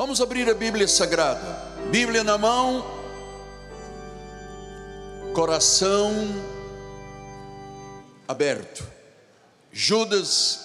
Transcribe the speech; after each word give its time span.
Vamos 0.00 0.18
abrir 0.18 0.48
a 0.48 0.54
Bíblia 0.54 0.88
Sagrada. 0.88 1.62
Bíblia 1.90 2.24
na 2.24 2.38
mão, 2.38 2.86
coração 5.34 6.10
aberto. 8.26 8.82
Judas, 9.70 10.58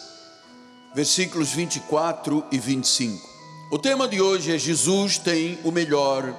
versículos 0.96 1.52
24 1.52 2.46
e 2.50 2.58
25. 2.58 3.30
O 3.74 3.78
tema 3.78 4.08
de 4.08 4.22
hoje 4.22 4.56
é: 4.56 4.58
Jesus 4.58 5.18
tem 5.18 5.60
o 5.66 5.72
melhor 5.72 6.34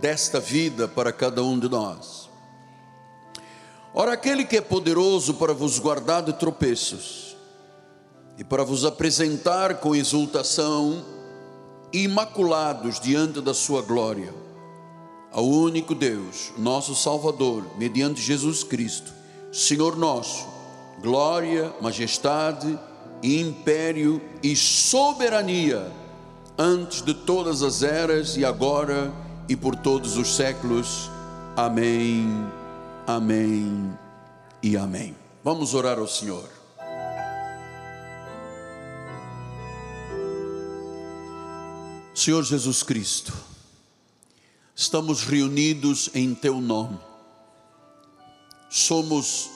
desta 0.00 0.40
vida 0.40 0.88
para 0.88 1.12
cada 1.12 1.44
um 1.44 1.56
de 1.56 1.68
nós. 1.68 2.28
Ora, 3.94 4.14
aquele 4.14 4.44
que 4.44 4.56
é 4.56 4.60
poderoso 4.60 5.34
para 5.34 5.54
vos 5.54 5.78
guardar 5.78 6.24
de 6.24 6.32
tropeços 6.32 7.36
e 8.36 8.42
para 8.42 8.64
vos 8.64 8.84
apresentar 8.84 9.76
com 9.76 9.94
exultação, 9.94 11.11
imaculados 11.92 12.98
diante 12.98 13.40
da 13.40 13.52
sua 13.52 13.82
glória, 13.82 14.32
ao 15.30 15.46
único 15.46 15.94
Deus, 15.94 16.52
nosso 16.58 16.94
Salvador, 16.94 17.64
mediante 17.78 18.20
Jesus 18.20 18.62
Cristo, 18.62 19.12
Senhor 19.52 19.96
nosso, 19.96 20.46
glória, 21.00 21.72
majestade, 21.80 22.78
império 23.22 24.20
e 24.42 24.56
soberania 24.56 25.90
antes 26.58 27.02
de 27.02 27.14
todas 27.14 27.62
as 27.62 27.82
eras 27.82 28.36
e 28.36 28.44
agora 28.44 29.12
e 29.48 29.56
por 29.56 29.76
todos 29.76 30.16
os 30.16 30.34
séculos. 30.34 31.10
Amém, 31.56 32.26
amém 33.06 33.92
e 34.62 34.76
amém. 34.76 35.14
Vamos 35.44 35.74
orar 35.74 35.98
ao 35.98 36.08
Senhor. 36.08 36.61
Senhor 42.22 42.44
Jesus 42.44 42.84
Cristo, 42.84 43.32
estamos 44.76 45.24
reunidos 45.24 46.08
em 46.14 46.36
Teu 46.36 46.60
nome, 46.60 46.96
somos 48.70 49.50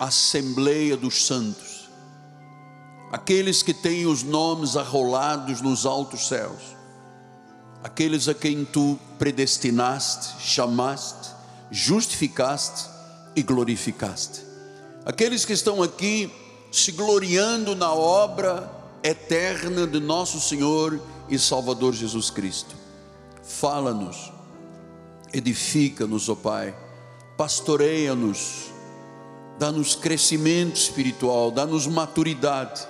a 0.00 0.06
Assembleia 0.06 0.96
dos 0.96 1.26
Santos 1.26 1.88
aqueles 3.12 3.62
que 3.62 3.72
têm 3.72 4.04
os 4.04 4.24
nomes 4.24 4.76
arrolados 4.76 5.60
nos 5.60 5.86
altos 5.86 6.26
céus, 6.26 6.60
aqueles 7.84 8.26
a 8.26 8.34
quem 8.34 8.64
tu 8.64 8.98
predestinaste, 9.16 10.42
chamaste, 10.42 11.30
justificaste 11.70 12.84
e 13.36 13.44
glorificaste, 13.44 14.40
aqueles 15.06 15.44
que 15.44 15.52
estão 15.52 15.84
aqui 15.84 16.28
se 16.72 16.90
gloriando 16.90 17.76
na 17.76 17.92
obra 17.92 18.68
eterna 19.04 19.86
de 19.86 20.00
nosso 20.00 20.40
Senhor 20.40 21.00
e 21.28 21.38
Salvador 21.38 21.92
Jesus 21.92 22.30
Cristo. 22.30 22.74
Fala-nos, 23.42 24.32
edifica-nos, 25.32 26.28
ó 26.28 26.34
Pai, 26.34 26.74
pastoreia-nos, 27.36 28.70
dá-nos 29.58 29.94
crescimento 29.94 30.76
espiritual, 30.76 31.50
dá-nos 31.50 31.86
maturidade 31.86 32.86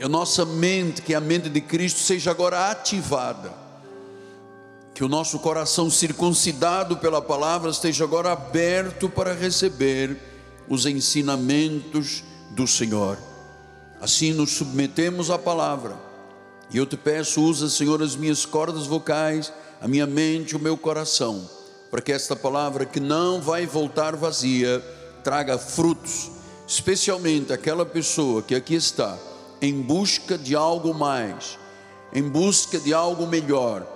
que 0.00 0.04
a 0.04 0.08
nossa 0.08 0.46
mente, 0.46 1.02
que 1.02 1.14
a 1.14 1.20
mente 1.20 1.50
de 1.50 1.60
Cristo 1.60 2.00
seja 2.00 2.30
agora 2.30 2.70
ativada, 2.70 3.52
que 4.94 5.04
o 5.04 5.08
nosso 5.08 5.38
coração 5.40 5.90
circuncidado 5.90 6.96
pela 6.96 7.20
palavra 7.20 7.70
esteja 7.70 8.04
agora 8.04 8.32
aberto 8.32 9.10
para 9.10 9.34
receber 9.34 10.16
os 10.70 10.86
ensinamentos 10.86 12.24
do 12.52 12.66
Senhor. 12.66 13.18
Assim 14.00 14.32
nos 14.32 14.52
submetemos 14.52 15.30
à 15.30 15.38
palavra. 15.38 16.09
E 16.72 16.76
eu 16.76 16.86
te 16.86 16.96
peço, 16.96 17.42
usa, 17.42 17.68
Senhor, 17.68 18.02
as 18.02 18.14
minhas 18.14 18.46
cordas 18.46 18.86
vocais, 18.86 19.52
a 19.80 19.88
minha 19.88 20.06
mente, 20.06 20.54
o 20.54 20.60
meu 20.60 20.76
coração, 20.76 21.48
para 21.90 22.00
que 22.00 22.12
esta 22.12 22.36
palavra 22.36 22.84
que 22.84 23.00
não 23.00 23.40
vai 23.40 23.66
voltar 23.66 24.14
vazia, 24.14 24.80
traga 25.24 25.58
frutos, 25.58 26.30
especialmente 26.68 27.52
aquela 27.52 27.84
pessoa 27.84 28.42
que 28.42 28.54
aqui 28.54 28.74
está 28.74 29.18
em 29.60 29.82
busca 29.82 30.38
de 30.38 30.54
algo 30.54 30.94
mais, 30.94 31.58
em 32.12 32.22
busca 32.22 32.78
de 32.78 32.94
algo 32.94 33.26
melhor, 33.26 33.86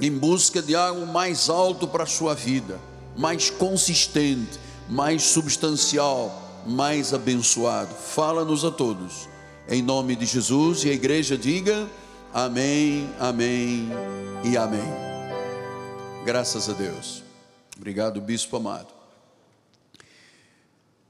em 0.00 0.10
busca 0.10 0.62
de 0.62 0.74
algo 0.74 1.06
mais 1.06 1.48
alto 1.48 1.86
para 1.86 2.04
a 2.04 2.06
sua 2.06 2.34
vida, 2.34 2.80
mais 3.16 3.50
consistente, 3.50 4.58
mais 4.88 5.22
substancial, 5.22 6.62
mais 6.66 7.14
abençoado. 7.14 7.94
Fala-nos 7.94 8.64
a 8.64 8.70
todos, 8.70 9.28
em 9.70 9.82
nome 9.82 10.16
de 10.16 10.26
Jesus, 10.26 10.82
e 10.82 10.90
a 10.90 10.92
igreja 10.92 11.38
diga 11.38 11.88
amém, 12.34 13.08
amém 13.20 13.88
e 14.44 14.56
amém. 14.56 14.82
Graças 16.24 16.68
a 16.68 16.72
Deus. 16.72 17.22
Obrigado, 17.76 18.20
bispo 18.20 18.56
amado. 18.56 18.88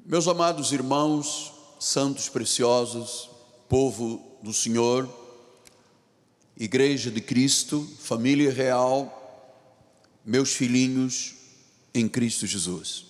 Meus 0.04 0.28
amados 0.28 0.72
irmãos, 0.72 1.54
santos 1.81 2.28
preciosos, 2.28 3.31
povo 3.66 4.22
do 4.43 4.53
Senhor, 4.53 5.09
Igreja 6.54 7.10
de 7.10 7.22
Cristo, 7.22 7.88
família 7.98 8.53
real, 8.53 9.56
meus 10.22 10.53
filhinhos 10.53 11.34
em 11.94 12.06
Cristo 12.06 12.47
Jesus. 12.47 13.06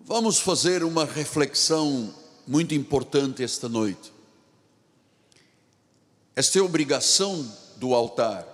Vamos 0.00 0.40
fazer 0.40 0.82
uma 0.82 1.04
reflexão 1.04 2.12
muito 2.46 2.74
importante 2.74 3.42
esta 3.42 3.68
noite. 3.68 4.12
Esta 6.36 6.58
é 6.58 6.60
a 6.60 6.64
obrigação 6.64 7.48
do 7.76 7.94
altar, 7.94 8.46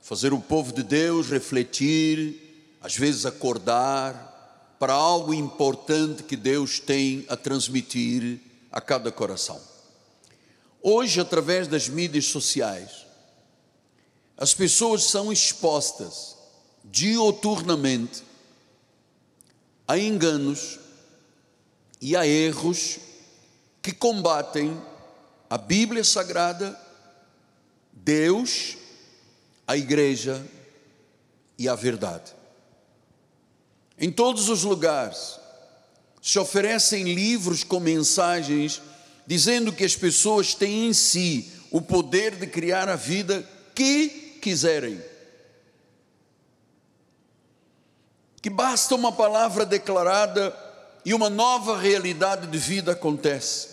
fazer 0.00 0.32
o 0.32 0.40
povo 0.40 0.72
de 0.72 0.82
Deus 0.82 1.28
refletir, 1.28 2.76
às 2.80 2.96
vezes 2.96 3.26
acordar 3.26 4.76
para 4.78 4.94
algo 4.94 5.32
importante 5.32 6.24
que 6.24 6.36
Deus 6.36 6.80
tem 6.80 7.24
a 7.28 7.36
transmitir 7.36 8.40
a 8.70 8.80
cada 8.80 9.12
coração. 9.12 9.60
Hoje, 10.82 11.20
através 11.20 11.68
das 11.68 11.88
mídias 11.88 12.24
sociais, 12.24 13.06
as 14.36 14.52
pessoas 14.52 15.04
são 15.04 15.32
expostas 15.32 16.36
dioturnamente 16.84 18.24
a 19.86 19.96
enganos 19.98 20.80
e 22.00 22.16
a 22.16 22.26
erros 22.26 22.98
que 23.82 23.92
combatem 23.92 24.80
a 25.50 25.58
Bíblia 25.58 26.04
Sagrada, 26.04 26.78
Deus, 27.92 28.76
a 29.66 29.76
Igreja 29.76 30.42
e 31.58 31.68
a 31.68 31.74
verdade. 31.74 32.32
Em 33.98 34.10
todos 34.10 34.48
os 34.48 34.62
lugares, 34.62 35.38
se 36.22 36.38
oferecem 36.38 37.12
livros 37.12 37.64
com 37.64 37.80
mensagens 37.80 38.80
dizendo 39.26 39.72
que 39.72 39.84
as 39.84 39.96
pessoas 39.96 40.54
têm 40.54 40.86
em 40.88 40.92
si 40.92 41.52
o 41.70 41.80
poder 41.80 42.36
de 42.36 42.46
criar 42.46 42.88
a 42.88 42.96
vida 42.96 43.46
que 43.74 44.38
quiserem. 44.40 45.02
Que 48.40 48.50
basta 48.50 48.94
uma 48.94 49.12
palavra 49.12 49.64
declarada 49.64 50.56
e 51.04 51.14
uma 51.14 51.30
nova 51.30 51.78
realidade 51.78 52.46
de 52.46 52.58
vida 52.58 52.92
acontece. 52.92 53.71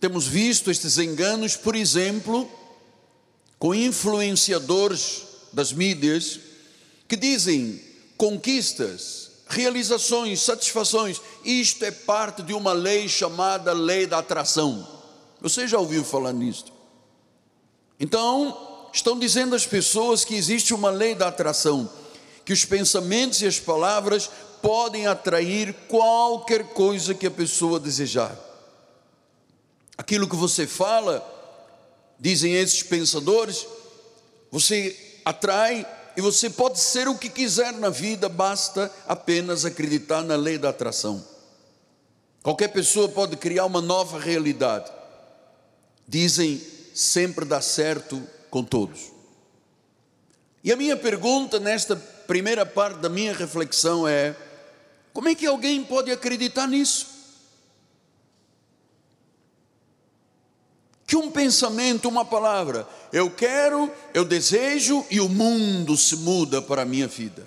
Temos 0.00 0.26
visto 0.26 0.70
estes 0.70 0.96
enganos, 0.98 1.56
por 1.56 1.74
exemplo, 1.74 2.48
com 3.58 3.74
influenciadores 3.74 5.22
das 5.52 5.72
mídias 5.72 6.38
que 7.08 7.16
dizem 7.16 7.82
conquistas, 8.16 9.30
realizações, 9.48 10.40
satisfações. 10.40 11.20
Isto 11.44 11.84
é 11.84 11.90
parte 11.90 12.42
de 12.42 12.52
uma 12.54 12.72
lei 12.72 13.08
chamada 13.08 13.72
lei 13.72 14.06
da 14.06 14.18
atração. 14.18 14.86
Você 15.40 15.66
já 15.66 15.78
ouviu 15.78 16.04
falar 16.04 16.32
nisto? 16.32 16.72
Então, 17.98 18.88
estão 18.92 19.18
dizendo 19.18 19.56
às 19.56 19.66
pessoas 19.66 20.24
que 20.24 20.34
existe 20.34 20.72
uma 20.72 20.90
lei 20.90 21.14
da 21.14 21.28
atração, 21.28 21.90
que 22.44 22.52
os 22.52 22.64
pensamentos 22.64 23.42
e 23.42 23.46
as 23.46 23.58
palavras 23.58 24.30
podem 24.62 25.06
atrair 25.06 25.72
qualquer 25.88 26.64
coisa 26.68 27.14
que 27.14 27.26
a 27.26 27.30
pessoa 27.30 27.80
desejar. 27.80 28.47
Aquilo 29.98 30.28
que 30.28 30.36
você 30.36 30.64
fala, 30.64 31.22
dizem 32.20 32.54
esses 32.54 32.84
pensadores, 32.84 33.66
você 34.50 34.96
atrai 35.24 35.84
e 36.16 36.20
você 36.20 36.48
pode 36.48 36.78
ser 36.78 37.08
o 37.08 37.18
que 37.18 37.28
quiser 37.28 37.72
na 37.72 37.90
vida, 37.90 38.28
basta 38.28 38.90
apenas 39.08 39.64
acreditar 39.64 40.22
na 40.22 40.36
lei 40.36 40.56
da 40.56 40.68
atração. 40.68 41.24
Qualquer 42.42 42.68
pessoa 42.68 43.08
pode 43.08 43.36
criar 43.36 43.66
uma 43.66 43.80
nova 43.80 44.18
realidade. 44.18 44.90
Dizem 46.06 46.62
sempre 46.94 47.44
dá 47.44 47.60
certo 47.60 48.22
com 48.50 48.64
todos. 48.64 49.12
E 50.62 50.72
a 50.72 50.76
minha 50.76 50.96
pergunta 50.96 51.58
nesta 51.58 51.96
primeira 51.96 52.64
parte 52.64 52.98
da 52.98 53.08
minha 53.08 53.32
reflexão 53.32 54.06
é: 54.06 54.34
como 55.12 55.28
é 55.28 55.34
que 55.34 55.46
alguém 55.46 55.82
pode 55.84 56.10
acreditar 56.10 56.66
nisso? 56.66 57.17
Que 61.08 61.16
um 61.16 61.30
pensamento, 61.30 62.06
uma 62.06 62.22
palavra. 62.22 62.86
Eu 63.10 63.30
quero, 63.30 63.90
eu 64.12 64.26
desejo 64.26 65.02
e 65.10 65.18
o 65.20 65.28
mundo 65.28 65.96
se 65.96 66.16
muda 66.16 66.60
para 66.60 66.82
a 66.82 66.84
minha 66.84 67.08
vida. 67.08 67.46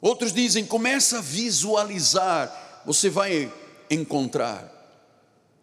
Outros 0.00 0.32
dizem, 0.32 0.66
começa 0.66 1.18
a 1.18 1.20
visualizar, 1.22 2.82
você 2.84 3.08
vai 3.08 3.52
encontrar. 3.88 4.68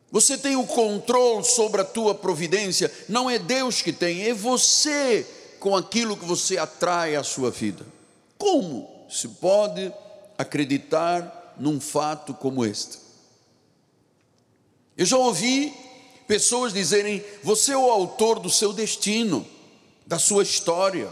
Você 0.09 0.37
tem 0.37 0.55
o 0.55 0.65
controle 0.65 1.43
sobre 1.43 1.81
a 1.81 1.85
tua 1.85 2.15
providência, 2.15 2.89
não 3.09 3.29
é 3.29 3.37
Deus 3.37 3.81
que 3.81 3.91
tem, 3.91 4.23
é 4.23 4.33
você 4.33 5.27
com 5.59 5.75
aquilo 5.75 6.15
que 6.15 6.23
você 6.23 6.57
atrai 6.57 7.17
à 7.17 7.23
sua 7.23 7.51
vida. 7.51 7.85
Como 8.37 8.89
se 9.09 9.27
pode 9.27 9.91
acreditar 10.37 11.53
num 11.59 11.81
fato 11.81 12.33
como 12.33 12.65
este? 12.65 12.97
Eu 14.95 15.05
já 15.05 15.17
ouvi 15.17 15.82
pessoas 16.27 16.73
dizerem: 16.73 17.23
você 17.43 17.73
é 17.73 17.77
o 17.77 17.91
autor 17.91 18.39
do 18.39 18.49
seu 18.49 18.73
destino, 18.73 19.45
da 20.05 20.19
sua 20.19 20.43
história. 20.43 21.09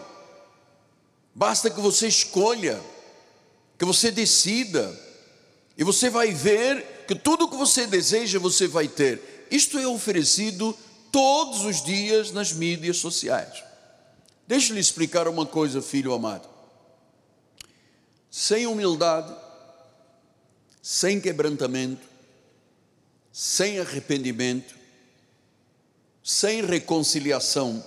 Basta 1.33 1.69
que 1.69 1.79
você 1.79 2.07
escolha, 2.07 2.81
que 3.77 3.85
você 3.85 4.11
decida, 4.11 4.97
e 5.77 5.83
você 5.83 6.09
vai 6.09 6.31
ver 6.31 7.05
que 7.07 7.15
tudo 7.15 7.47
que 7.47 7.55
você 7.55 7.87
deseja 7.87 8.39
você 8.39 8.67
vai 8.67 8.87
ter. 8.87 9.47
Isto 9.49 9.77
é 9.77 9.87
oferecido 9.87 10.77
todos 11.11 11.65
os 11.65 11.83
dias 11.83 12.31
nas 12.31 12.53
mídias 12.53 12.97
sociais. 12.97 13.63
Deixa-lhe 14.47 14.79
explicar 14.79 15.27
uma 15.27 15.45
coisa, 15.45 15.81
filho 15.81 16.13
amado. 16.13 16.47
Sem 18.29 18.65
humildade, 18.65 19.33
sem 20.81 21.19
quebrantamento, 21.19 22.07
sem 23.31 23.79
arrependimento, 23.79 24.75
sem 26.23 26.65
reconciliação, 26.65 27.83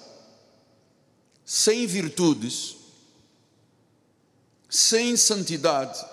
sem 1.44 1.86
virtudes, 1.86 2.76
sem 4.68 5.16
santidade, 5.16 6.04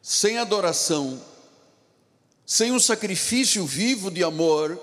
sem 0.00 0.38
adoração, 0.38 1.20
sem 2.46 2.72
um 2.72 2.78
sacrifício 2.78 3.66
vivo 3.66 4.10
de 4.10 4.24
amor, 4.24 4.80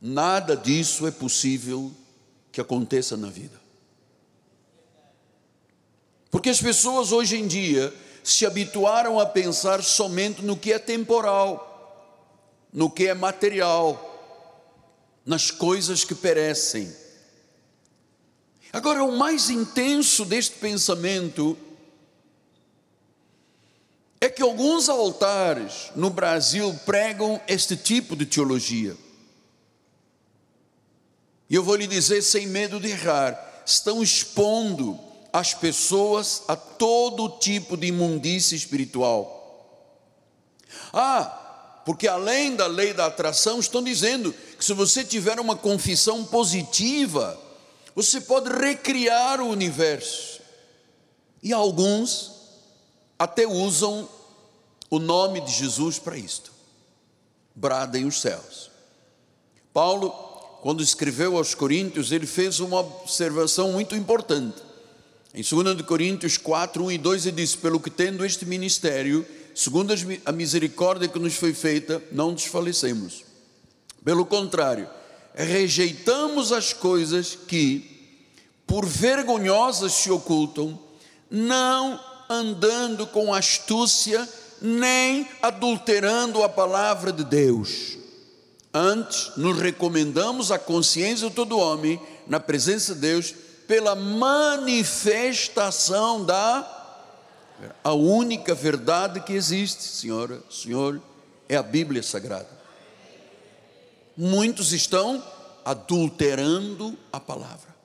nada 0.00 0.56
disso 0.56 1.06
é 1.06 1.10
possível 1.10 1.92
que 2.50 2.60
aconteça 2.60 3.16
na 3.16 3.28
vida. 3.28 3.60
Porque 6.30 6.48
as 6.48 6.60
pessoas 6.60 7.12
hoje 7.12 7.36
em 7.36 7.46
dia 7.46 7.92
se 8.22 8.46
habituaram 8.46 9.18
a 9.20 9.26
pensar 9.26 9.82
somente 9.82 10.42
no 10.42 10.56
que 10.56 10.72
é 10.72 10.78
temporal, 10.78 11.64
no 12.72 12.90
que 12.90 13.06
é 13.06 13.14
material, 13.14 14.07
nas 15.28 15.50
coisas 15.50 16.04
que 16.04 16.14
perecem. 16.14 16.90
Agora, 18.72 19.04
o 19.04 19.14
mais 19.14 19.50
intenso 19.50 20.24
deste 20.24 20.56
pensamento 20.56 21.56
é 24.18 24.30
que 24.30 24.42
alguns 24.42 24.88
altares 24.88 25.92
no 25.94 26.08
Brasil 26.08 26.74
pregam 26.86 27.38
este 27.46 27.76
tipo 27.76 28.16
de 28.16 28.24
teologia. 28.24 28.96
E 31.50 31.54
eu 31.54 31.62
vou 31.62 31.76
lhe 31.76 31.86
dizer 31.86 32.22
sem 32.22 32.46
medo 32.46 32.80
de 32.80 32.88
errar, 32.88 33.62
estão 33.66 34.02
expondo 34.02 34.98
as 35.30 35.52
pessoas 35.52 36.42
a 36.48 36.56
todo 36.56 37.38
tipo 37.38 37.76
de 37.76 37.88
imundície 37.88 38.56
espiritual. 38.56 39.36
Ah, 40.90 41.47
porque 41.88 42.06
além 42.06 42.54
da 42.54 42.66
lei 42.66 42.92
da 42.92 43.06
atração, 43.06 43.58
estão 43.58 43.82
dizendo 43.82 44.34
que 44.58 44.62
se 44.62 44.74
você 44.74 45.02
tiver 45.02 45.40
uma 45.40 45.56
confissão 45.56 46.22
positiva, 46.22 47.40
você 47.94 48.20
pode 48.20 48.50
recriar 48.50 49.40
o 49.40 49.48
universo. 49.48 50.42
E 51.42 51.50
alguns 51.50 52.30
até 53.18 53.46
usam 53.46 54.06
o 54.90 54.98
nome 54.98 55.40
de 55.40 55.50
Jesus 55.50 55.98
para 55.98 56.18
isto. 56.18 56.52
Bradem 57.54 58.04
os 58.04 58.20
céus. 58.20 58.70
Paulo, 59.72 60.10
quando 60.60 60.82
escreveu 60.82 61.38
aos 61.38 61.54
Coríntios, 61.54 62.12
ele 62.12 62.26
fez 62.26 62.60
uma 62.60 62.80
observação 62.80 63.72
muito 63.72 63.94
importante. 63.94 64.62
Em 65.32 65.42
2 65.42 65.80
Coríntios 65.86 66.36
4, 66.36 66.84
1 66.84 66.92
e 66.92 66.98
2, 66.98 67.26
ele 67.26 67.36
diz: 67.36 67.56
Pelo 67.56 67.80
que 67.80 67.88
tendo 67.88 68.26
este 68.26 68.44
ministério, 68.44 69.26
segundo 69.58 69.92
a 70.24 70.30
misericórdia 70.30 71.08
que 71.08 71.18
nos 71.18 71.34
foi 71.34 71.52
feita, 71.52 72.00
não 72.12 72.32
desfalecemos. 72.32 73.24
Pelo 74.04 74.24
contrário, 74.24 74.88
rejeitamos 75.34 76.52
as 76.52 76.72
coisas 76.72 77.34
que, 77.34 78.22
por 78.64 78.86
vergonhosas, 78.86 79.94
se 79.94 80.12
ocultam, 80.12 80.78
não 81.28 81.98
andando 82.30 83.04
com 83.08 83.34
astúcia, 83.34 84.28
nem 84.62 85.28
adulterando 85.42 86.44
a 86.44 86.48
palavra 86.48 87.12
de 87.12 87.24
Deus. 87.24 87.98
Antes, 88.72 89.32
nos 89.36 89.58
recomendamos 89.58 90.52
a 90.52 90.58
consciência 90.58 91.28
de 91.28 91.34
todo 91.34 91.58
homem, 91.58 92.00
na 92.28 92.38
presença 92.38 92.94
de 92.94 93.00
Deus, 93.00 93.34
pela 93.66 93.96
manifestação 93.96 96.24
da 96.24 96.77
a 97.82 97.92
única 97.92 98.54
verdade 98.54 99.20
que 99.20 99.32
existe, 99.32 99.82
senhora, 99.82 100.42
senhor, 100.50 101.00
é 101.48 101.56
a 101.56 101.62
Bíblia 101.62 102.02
Sagrada. 102.02 102.48
Muitos 104.16 104.72
estão 104.72 105.22
adulterando 105.64 106.96
a 107.12 107.20
palavra. 107.20 107.76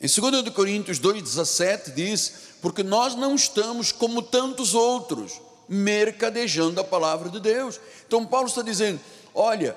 Em 0.00 0.08
2 0.08 0.48
Coríntios 0.50 0.98
2,17 0.98 1.94
diz: 1.94 2.32
Porque 2.60 2.82
nós 2.82 3.14
não 3.14 3.34
estamos 3.34 3.92
como 3.92 4.20
tantos 4.20 4.74
outros, 4.74 5.40
mercadejando 5.68 6.80
a 6.80 6.84
palavra 6.84 7.30
de 7.30 7.38
Deus. 7.38 7.80
Então, 8.06 8.26
Paulo 8.26 8.48
está 8.48 8.62
dizendo: 8.62 9.00
Olha, 9.34 9.76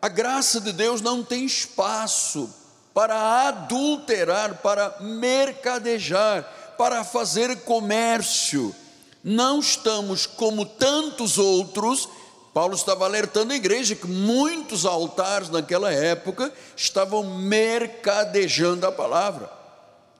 a 0.00 0.08
graça 0.08 0.60
de 0.60 0.72
Deus 0.72 1.00
não 1.00 1.22
tem 1.22 1.44
espaço 1.44 2.48
para 2.94 3.48
adulterar, 3.48 4.56
para 4.56 4.96
mercadejar, 5.00 6.50
para 6.78 7.02
fazer 7.02 7.54
comércio. 7.62 8.74
Não 9.22 9.58
estamos 9.58 10.24
como 10.26 10.64
tantos 10.64 11.36
outros. 11.36 12.08
Paulo 12.54 12.74
estava 12.74 13.04
alertando 13.04 13.52
a 13.52 13.56
igreja 13.56 13.96
que 13.96 14.06
muitos 14.06 14.86
altares 14.86 15.50
naquela 15.50 15.92
época 15.92 16.52
estavam 16.76 17.38
mercadejando 17.38 18.86
a 18.86 18.92
palavra. 18.92 19.50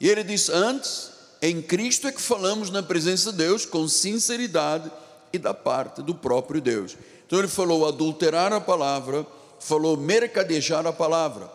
E 0.01 0.09
ele 0.09 0.25
diz: 0.25 0.51
Antes, 0.51 1.11
em 1.41 1.63
Cristo 1.63 2.09
é 2.09 2.13
que 2.13 2.21
falamos 2.21 2.71
na 2.71 2.83
presença 2.83 3.31
de 3.31 3.39
Deus 3.39 3.65
com 3.65 3.87
sinceridade 3.87 4.91
e 5.33 5.39
da 5.39 5.55
parte 5.55 6.03
do 6.03 6.15
próprio 6.15 6.61
Deus. 6.61 6.97
Então 7.27 7.39
ele 7.39 7.49
falou 7.49 7.87
adulterar 7.87 8.53
a 8.53 8.61
palavra, 8.61 9.25
falou 9.61 9.97
mercadejar 9.97 10.87
a 10.87 10.93
palavra. 10.93 11.51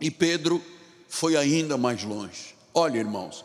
E 0.00 0.10
Pedro 0.10 0.62
foi 1.08 1.36
ainda 1.36 1.76
mais 1.76 2.04
longe. 2.04 2.54
Olha, 2.72 2.98
irmãos, 2.98 3.44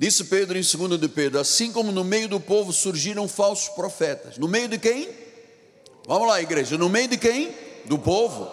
disse 0.00 0.24
Pedro 0.24 0.56
em 0.56 0.62
2 0.62 0.98
de 0.98 1.08
Pedro: 1.08 1.38
assim 1.38 1.70
como 1.70 1.92
no 1.92 2.02
meio 2.02 2.26
do 2.26 2.40
povo 2.40 2.72
surgiram 2.72 3.28
falsos 3.28 3.68
profetas. 3.74 4.38
No 4.38 4.48
meio 4.48 4.66
de 4.66 4.78
quem? 4.78 5.06
Vamos 6.06 6.26
lá, 6.26 6.40
igreja, 6.40 6.78
no 6.78 6.88
meio 6.88 7.08
de 7.08 7.18
quem? 7.18 7.54
Do 7.84 7.98
povo. 7.98 8.50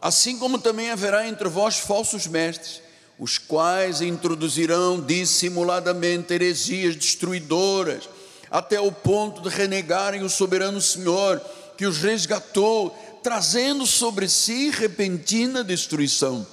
Assim 0.00 0.38
como 0.38 0.58
também 0.58 0.90
haverá 0.90 1.28
entre 1.28 1.50
vós 1.50 1.76
falsos 1.76 2.26
mestres 2.26 2.80
os 3.18 3.36
quais 3.36 4.00
introduzirão 4.00 4.98
dissimuladamente 4.98 6.32
heresias 6.32 6.96
destruidoras, 6.96 8.08
até 8.50 8.80
o 8.80 8.90
ponto 8.90 9.42
de 9.42 9.54
renegarem 9.54 10.22
o 10.22 10.30
soberano 10.30 10.80
Senhor 10.80 11.38
que 11.76 11.84
os 11.84 11.98
resgatou, 11.98 12.96
trazendo 13.22 13.86
sobre 13.86 14.26
si 14.26 14.70
repentina 14.70 15.62
destruição. 15.62 16.46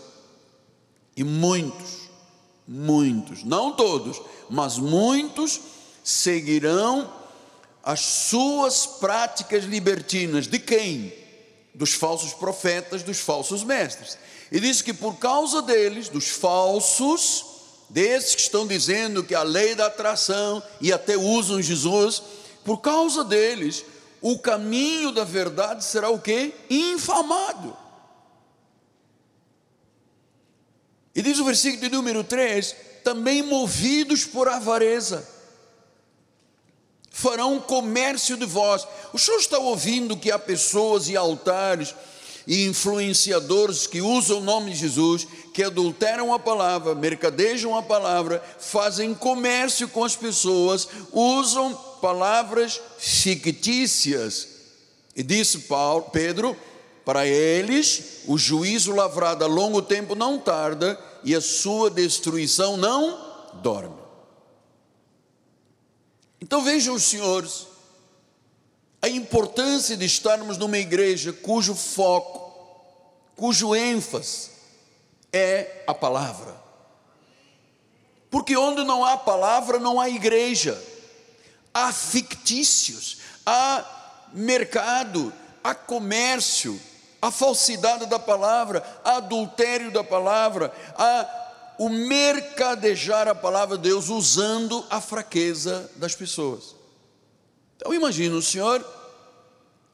E 1.15 1.23
muitos, 1.23 1.96
muitos, 2.67 3.43
não 3.43 3.71
todos, 3.71 4.21
mas 4.49 4.77
muitos 4.77 5.59
seguirão 6.03 7.11
as 7.83 8.01
suas 8.01 8.85
práticas 8.85 9.63
libertinas. 9.63 10.47
De 10.47 10.59
quem? 10.59 11.13
Dos 11.73 11.93
falsos 11.93 12.33
profetas, 12.33 13.03
dos 13.03 13.19
falsos 13.19 13.63
mestres. 13.63 14.17
E 14.51 14.59
diz 14.59 14.81
que 14.81 14.93
por 14.93 15.15
causa 15.17 15.61
deles, 15.61 16.09
dos 16.09 16.27
falsos, 16.27 17.45
desses 17.89 18.35
que 18.35 18.41
estão 18.41 18.67
dizendo 18.67 19.23
que 19.23 19.35
a 19.35 19.43
lei 19.43 19.75
da 19.75 19.85
atração 19.85 20.61
e 20.81 20.91
até 20.91 21.17
usam 21.17 21.61
Jesus, 21.61 22.21
por 22.65 22.79
causa 22.79 23.23
deles, 23.23 23.85
o 24.21 24.37
caminho 24.39 25.11
da 25.11 25.23
verdade 25.23 25.85
será 25.85 26.09
o 26.09 26.19
que? 26.19 26.53
Infamado. 26.69 27.86
E 31.17 31.21
diz 31.23 31.39
o 31.39 31.45
versículo 31.45 31.81
de 31.81 31.89
número 31.89 32.23
3: 32.23 32.75
também 33.03 33.41
movidos 33.41 34.23
por 34.23 34.47
avareza, 34.47 35.27
farão 37.09 37.59
comércio 37.59 38.37
de 38.37 38.45
vós. 38.45 38.87
O 39.11 39.17
senhor 39.17 39.39
está 39.39 39.57
ouvindo 39.57 40.15
que 40.15 40.29
há 40.29 40.37
pessoas 40.37 41.09
e 41.09 41.17
altares 41.17 41.95
e 42.45 42.67
influenciadores 42.67 43.87
que 43.87 43.99
usam 43.99 44.37
o 44.37 44.43
nome 44.43 44.71
de 44.71 44.77
Jesus, 44.77 45.27
que 45.55 45.63
adulteram 45.63 46.31
a 46.31 46.37
palavra, 46.37 46.93
mercadejam 46.93 47.75
a 47.75 47.81
palavra, 47.81 48.39
fazem 48.59 49.15
comércio 49.15 49.87
com 49.89 50.03
as 50.03 50.15
pessoas, 50.15 50.87
usam 51.11 51.73
palavras 51.99 52.79
fictícias. 52.99 54.47
E 55.15 55.23
disse 55.23 55.61
Paulo, 55.61 56.11
Pedro, 56.11 56.55
para 57.03 57.25
eles 57.25 58.21
o 58.27 58.37
juízo 58.37 58.93
lavrado 58.93 59.43
a 59.43 59.47
longo 59.47 59.81
tempo 59.81 60.13
não 60.13 60.37
tarda 60.37 61.06
e 61.27 61.35
a 61.35 61.41
sua 61.41 61.89
destruição 61.89 62.77
não 62.77 63.51
dorme. 63.55 64.01
Então 66.39 66.61
vejam 66.61 66.95
os 66.95 67.03
senhores, 67.03 67.67
a 69.01 69.09
importância 69.09 69.97
de 69.97 70.05
estarmos 70.05 70.57
numa 70.57 70.77
igreja 70.77 71.33
cujo 71.33 71.75
foco, 71.75 73.11
cujo 73.35 73.75
ênfase 73.75 74.51
é 75.33 75.83
a 75.85 75.93
palavra. 75.93 76.55
Porque 78.31 78.55
onde 78.55 78.85
não 78.85 79.03
há 79.03 79.17
palavra, 79.17 79.79
não 79.79 79.99
há 79.99 80.07
igreja. 80.07 80.81
Há 81.73 81.91
fictícios, 81.91 83.17
há 83.45 84.29
mercado, 84.31 85.33
há 85.61 85.75
comércio, 85.75 86.79
há 87.21 87.31
falsidade 87.31 88.05
da 88.05 88.19
palavra, 88.19 88.83
adultério 89.03 89.91
da 89.91 90.03
palavra, 90.03 90.71
há 90.95 91.75
o 91.77 91.89
mercadejar 91.89 93.27
a 93.27 93.35
palavra 93.35 93.77
de 93.77 93.89
Deus 93.89 94.09
usando 94.09 94.85
a 94.89 94.99
fraqueza 94.99 95.89
das 95.95 96.15
pessoas. 96.15 96.75
Então 97.75 97.93
imagina 97.93 98.35
o 98.35 98.41
Senhor 98.41 98.83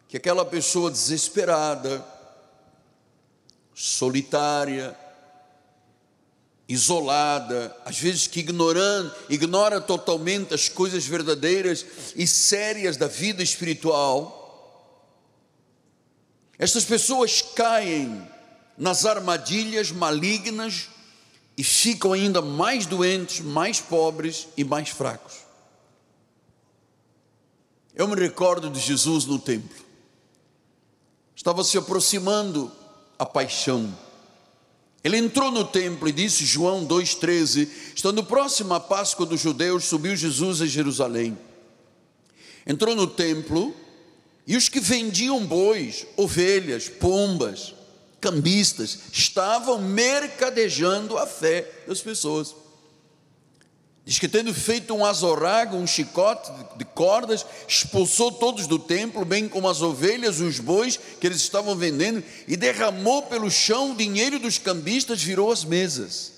que 0.07 0.17
aquela 0.17 0.45
pessoa 0.45 0.89
desesperada, 0.89 2.05
solitária, 3.73 4.95
isolada, 6.67 7.75
às 7.83 7.99
vezes 7.99 8.27
que 8.27 8.39
ignorando, 8.39 9.13
ignora 9.29 9.81
totalmente 9.81 10.53
as 10.53 10.69
coisas 10.69 11.05
verdadeiras 11.05 11.85
e 12.15 12.25
sérias 12.25 12.95
da 12.95 13.07
vida 13.07 13.43
espiritual. 13.43 14.42
Estas 16.63 16.85
pessoas 16.85 17.41
caem 17.41 18.25
nas 18.77 19.05
armadilhas 19.05 19.91
malignas 19.91 20.87
e 21.57 21.61
ficam 21.61 22.13
ainda 22.13 22.41
mais 22.41 22.85
doentes, 22.85 23.41
mais 23.41 23.81
pobres 23.81 24.47
e 24.55 24.63
mais 24.63 24.87
fracos. 24.87 25.33
Eu 27.93 28.07
me 28.07 28.15
recordo 28.15 28.69
de 28.69 28.79
Jesus 28.79 29.25
no 29.25 29.37
templo. 29.37 29.75
Estava 31.35 31.65
se 31.65 31.77
aproximando 31.77 32.71
a 33.19 33.25
paixão. 33.25 33.93
Ele 35.03 35.17
entrou 35.17 35.51
no 35.51 35.65
templo 35.65 36.07
e 36.07 36.13
disse, 36.13 36.45
João 36.45 36.87
2,13: 36.87 37.67
Estando 37.93 38.23
próximo 38.23 38.73
à 38.73 38.79
Páscoa 38.79 39.25
dos 39.25 39.41
judeus, 39.41 39.83
subiu 39.83 40.15
Jesus 40.15 40.61
a 40.61 40.65
Jerusalém. 40.65 41.37
Entrou 42.65 42.95
no 42.95 43.05
templo 43.05 43.75
e 44.45 44.57
os 44.57 44.67
que 44.67 44.79
vendiam 44.79 45.45
bois, 45.45 46.05
ovelhas, 46.17 46.89
pombas, 46.89 47.73
cambistas, 48.19 48.99
estavam 49.11 49.81
mercadejando 49.81 51.17
a 51.17 51.25
fé 51.25 51.69
das 51.87 52.01
pessoas. 52.01 52.55
Diz 54.05 54.19
que 54.19 54.27
tendo 54.27 54.53
feito 54.53 54.93
um 54.93 55.05
azorrago, 55.05 55.77
um 55.77 55.87
chicote 55.87 56.51
de 56.77 56.83
cordas, 56.83 57.45
expulsou 57.65 58.33
todos 58.33 58.67
do 58.67 58.77
templo, 58.77 59.23
bem 59.23 59.47
como 59.47 59.69
as 59.69 59.81
ovelhas, 59.81 60.41
os 60.41 60.59
bois 60.59 60.99
que 61.21 61.25
eles 61.25 61.37
estavam 61.37 61.73
vendendo, 61.73 62.21
e 62.45 62.57
derramou 62.57 63.23
pelo 63.23 63.49
chão 63.49 63.91
o 63.91 63.95
dinheiro 63.95 64.39
dos 64.39 64.57
cambistas, 64.57 65.23
virou 65.23 65.49
as 65.49 65.63
mesas. 65.63 66.33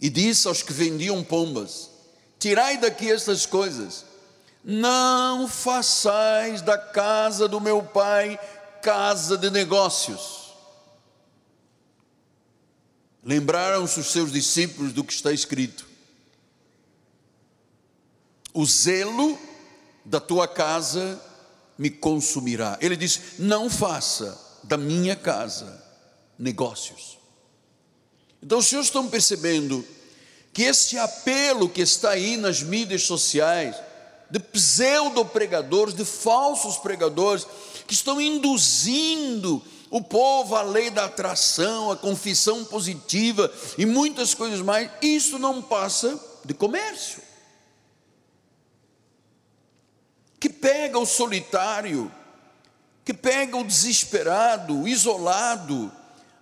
E 0.00 0.08
disse 0.08 0.46
aos 0.46 0.62
que 0.62 0.72
vendiam 0.72 1.24
pombas: 1.24 1.90
Tirai 2.38 2.78
daqui 2.78 3.10
estas 3.10 3.44
coisas, 3.44 4.04
não 4.64 5.48
façais 5.48 6.60
da 6.62 6.76
casa 6.76 7.48
do 7.48 7.60
meu 7.60 7.82
pai 7.82 8.38
casa 8.82 9.36
de 9.36 9.50
negócios. 9.50 10.54
Lembraram-se 13.22 14.00
os 14.00 14.10
seus 14.10 14.32
discípulos 14.32 14.92
do 14.92 15.04
que 15.04 15.12
está 15.12 15.32
escrito: 15.32 15.86
O 18.54 18.64
zelo 18.64 19.38
da 20.04 20.20
tua 20.20 20.48
casa 20.48 21.20
me 21.76 21.90
consumirá. 21.90 22.78
Ele 22.80 22.96
diz: 22.96 23.38
Não 23.38 23.68
faça 23.68 24.38
da 24.64 24.76
minha 24.76 25.14
casa 25.14 25.84
negócios. 26.38 27.18
Então, 28.42 28.58
os 28.58 28.66
senhores 28.66 28.88
estão 28.88 29.08
percebendo 29.08 29.84
que 30.52 30.62
esse 30.62 30.96
apelo 30.96 31.68
que 31.68 31.82
está 31.82 32.10
aí 32.10 32.36
nas 32.36 32.62
mídias 32.62 33.02
sociais, 33.02 33.76
de 34.30 34.38
pseudo-pregadores, 34.38 35.94
de 35.94 36.04
falsos 36.04 36.76
pregadores, 36.76 37.46
que 37.86 37.94
estão 37.94 38.20
induzindo 38.20 39.62
o 39.90 40.02
povo, 40.02 40.54
a 40.54 40.62
lei 40.62 40.90
da 40.90 41.06
atração, 41.06 41.90
a 41.90 41.96
confissão 41.96 42.64
positiva 42.64 43.50
e 43.78 43.86
muitas 43.86 44.34
coisas 44.34 44.60
mais, 44.60 44.90
isso 45.00 45.38
não 45.38 45.62
passa 45.62 46.18
de 46.44 46.52
comércio. 46.52 47.22
Que 50.38 50.48
pega 50.48 50.98
o 50.98 51.06
solitário, 51.06 52.12
que 53.04 53.14
pega 53.14 53.56
o 53.56 53.64
desesperado, 53.64 54.82
o 54.82 54.86
isolado, 54.86 55.90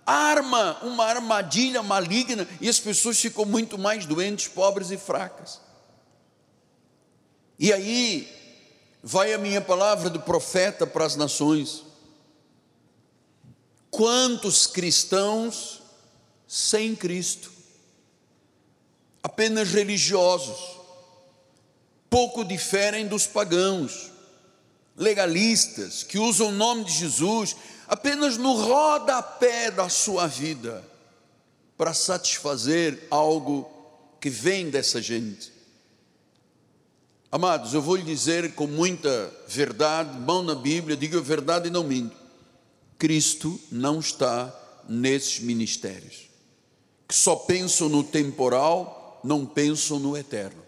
arma 0.05 0.77
uma 0.83 1.05
armadilha 1.05 1.81
maligna 1.81 2.47
e 2.59 2.69
as 2.69 2.79
pessoas 2.79 3.19
ficam 3.19 3.45
muito 3.45 3.77
mais 3.77 4.05
doentes, 4.05 4.47
pobres 4.47 4.91
e 4.91 4.97
fracas. 4.97 5.66
E 7.59 7.73
aí 7.73 8.27
vai 9.01 9.33
a 9.33 9.37
minha 9.37 9.61
palavra 9.61 10.09
do 10.09 10.19
profeta 10.19 10.85
para 10.85 11.05
as 11.05 11.15
nações. 11.15 11.83
Quantos 13.89 14.67
cristãos 14.67 15.81
sem 16.47 16.95
Cristo, 16.95 17.51
apenas 19.23 19.69
religiosos, 19.69 20.77
pouco 22.09 22.43
diferem 22.43 23.07
dos 23.07 23.27
pagãos, 23.27 24.11
legalistas, 24.95 26.03
que 26.03 26.17
usam 26.17 26.49
o 26.49 26.51
nome 26.51 26.85
de 26.85 26.93
Jesus 26.93 27.55
apenas 27.87 28.37
no 28.37 28.53
rodapé 28.53 29.71
da 29.71 29.89
sua 29.89 30.27
vida, 30.27 30.83
para 31.77 31.93
satisfazer 31.93 33.07
algo 33.11 33.69
que 34.19 34.29
vem 34.29 34.69
dessa 34.69 35.01
gente. 35.01 35.56
Amados, 37.37 37.75
eu 37.75 37.83
vou 37.83 37.95
lhe 37.95 38.01
dizer 38.01 38.55
com 38.55 38.65
muita 38.65 39.31
verdade, 39.47 40.17
mão 40.17 40.41
na 40.41 40.55
Bíblia, 40.55 40.97
digo 40.97 41.19
a 41.19 41.21
verdade 41.21 41.67
e 41.67 41.71
não 41.71 41.83
minto. 41.83 42.17
Cristo 42.97 43.61
não 43.71 43.99
está 43.99 44.51
nesses 44.89 45.39
ministérios, 45.41 46.31
que 47.07 47.13
só 47.13 47.35
pensam 47.35 47.89
no 47.89 48.03
temporal, 48.03 49.21
não 49.23 49.45
pensam 49.45 49.99
no 49.99 50.17
eterno. 50.17 50.63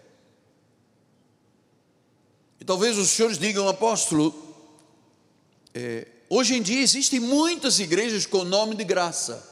E 2.60 2.64
talvez 2.64 2.96
os 2.98 3.10
senhores 3.10 3.36
digam, 3.36 3.66
apóstolo, 3.66 4.32
é, 5.74 6.06
hoje 6.28 6.54
em 6.54 6.62
dia 6.62 6.82
existem 6.82 7.18
muitas 7.18 7.80
igrejas 7.80 8.26
com 8.26 8.44
nome 8.44 8.76
de 8.76 8.84
graça. 8.84 9.44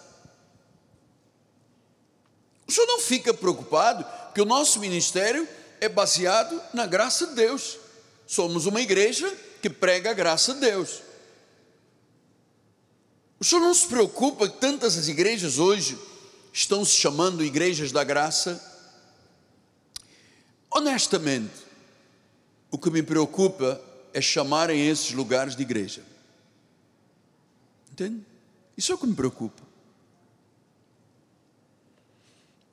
O 2.64 2.70
senhor 2.70 2.86
não 2.86 3.00
fica 3.00 3.34
preocupado, 3.34 4.06
que 4.32 4.40
o 4.40 4.44
nosso 4.44 4.78
ministério 4.78 5.48
é 5.80 5.88
baseado 5.88 6.60
na 6.72 6.86
graça 6.86 7.26
de 7.28 7.34
Deus. 7.34 7.78
Somos 8.26 8.66
uma 8.66 8.80
igreja 8.80 9.30
que 9.62 9.70
prega 9.70 10.10
a 10.10 10.14
graça 10.14 10.54
de 10.54 10.60
Deus. 10.60 11.02
O 13.40 13.44
senhor 13.44 13.60
não 13.60 13.72
se 13.72 13.86
preocupa 13.86 14.48
que 14.48 14.58
tantas 14.58 14.96
as 14.98 15.08
igrejas 15.08 15.58
hoje 15.58 15.98
estão 16.52 16.84
se 16.84 16.94
chamando 16.94 17.44
igrejas 17.44 17.92
da 17.92 18.02
graça? 18.02 18.60
Honestamente, 20.70 21.54
o 22.70 22.78
que 22.78 22.90
me 22.90 23.02
preocupa 23.02 23.80
é 24.12 24.20
chamarem 24.20 24.88
esses 24.88 25.12
lugares 25.12 25.54
de 25.54 25.62
igreja. 25.62 26.02
Entende? 27.92 28.24
Isso 28.76 28.92
é 28.92 28.94
o 28.94 28.98
que 28.98 29.06
me 29.06 29.14
preocupa. 29.14 29.67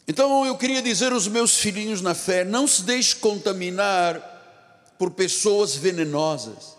Então 0.08 0.46
eu 0.46 0.56
queria 0.58 0.82
dizer 0.82 1.12
aos 1.12 1.28
meus 1.28 1.56
filhinhos 1.56 2.02
na 2.02 2.14
fé: 2.14 2.44
não 2.44 2.68
se 2.68 2.84
deixe 2.84 3.16
contaminar 3.16 4.34
por 4.98 5.12
pessoas 5.12 5.76
venenosas, 5.76 6.78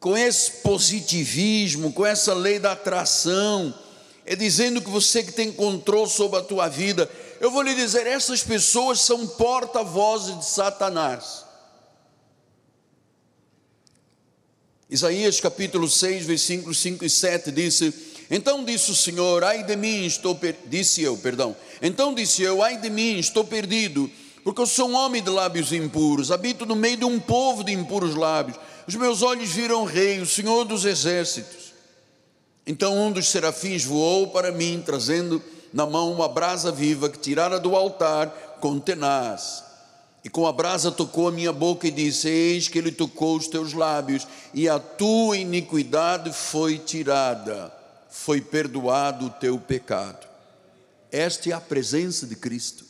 com 0.00 0.16
esse 0.16 0.50
positivismo, 0.62 1.92
com 1.92 2.04
essa 2.04 2.34
lei 2.34 2.58
da 2.58 2.72
atração, 2.72 3.74
é 4.24 4.34
dizendo 4.34 4.80
que 4.80 4.88
você 4.88 5.22
que 5.22 5.32
tem 5.32 5.52
controle 5.52 6.08
sobre 6.08 6.38
a 6.38 6.42
tua 6.42 6.68
vida. 6.68 7.10
Eu 7.40 7.50
vou 7.50 7.62
lhe 7.62 7.74
dizer: 7.74 8.06
essas 8.06 8.42
pessoas 8.42 9.00
são 9.00 9.26
porta-vozes 9.26 10.38
de 10.38 10.44
Satanás. 10.46 11.44
Isaías 14.88 15.40
capítulo 15.40 15.88
6, 15.88 16.26
versículos 16.26 16.78
5 16.78 17.04
e 17.04 17.10
7 17.10 17.50
disse 17.50 18.11
então 18.34 18.64
disse 18.64 18.90
o 18.90 18.94
Senhor: 18.94 19.44
Ai 19.44 19.62
de 19.62 19.76
mim, 19.76 20.06
estou 20.06 20.38
disse 20.64 21.02
eu, 21.02 21.18
perdão. 21.18 21.54
Então 21.82 22.14
disse 22.14 22.42
eu: 22.42 22.62
Ai 22.62 22.78
de 22.78 22.88
mim, 22.88 23.18
estou 23.18 23.44
perdido, 23.44 24.10
porque 24.42 24.62
eu 24.62 24.66
sou 24.66 24.88
um 24.88 24.94
homem 24.94 25.22
de 25.22 25.28
lábios 25.28 25.70
impuros, 25.70 26.32
habito 26.32 26.64
no 26.64 26.74
meio 26.74 26.96
de 26.96 27.04
um 27.04 27.20
povo 27.20 27.62
de 27.62 27.72
impuros 27.72 28.14
lábios. 28.14 28.58
Os 28.88 28.94
meus 28.94 29.20
olhos 29.20 29.50
viram 29.50 29.82
o 29.82 29.84
rei, 29.84 30.18
o 30.18 30.24
Senhor 30.24 30.64
dos 30.64 30.86
exércitos. 30.86 31.74
Então 32.66 32.98
um 32.98 33.12
dos 33.12 33.28
serafins 33.28 33.84
voou 33.84 34.28
para 34.28 34.50
mim, 34.50 34.82
trazendo 34.82 35.42
na 35.70 35.84
mão 35.84 36.10
uma 36.10 36.26
brasa 36.26 36.72
viva 36.72 37.10
que 37.10 37.18
tirara 37.18 37.60
do 37.60 37.76
altar 37.76 38.28
com 38.62 38.80
tenaz. 38.80 39.62
E 40.24 40.30
com 40.30 40.46
a 40.46 40.52
brasa 40.52 40.90
tocou 40.90 41.28
a 41.28 41.32
minha 41.32 41.52
boca 41.52 41.86
e 41.86 41.90
disse: 41.90 42.30
Eis 42.30 42.66
que 42.66 42.78
ele 42.78 42.92
tocou 42.92 43.36
os 43.36 43.46
teus 43.46 43.74
lábios, 43.74 44.26
e 44.54 44.70
a 44.70 44.78
tua 44.78 45.36
iniquidade 45.36 46.32
foi 46.32 46.78
tirada, 46.78 47.81
foi 48.12 48.42
perdoado 48.42 49.26
o 49.26 49.30
teu 49.30 49.58
pecado. 49.58 50.28
Esta 51.10 51.48
é 51.48 51.52
a 51.54 51.60
presença 51.60 52.26
de 52.26 52.36
Cristo. 52.36 52.84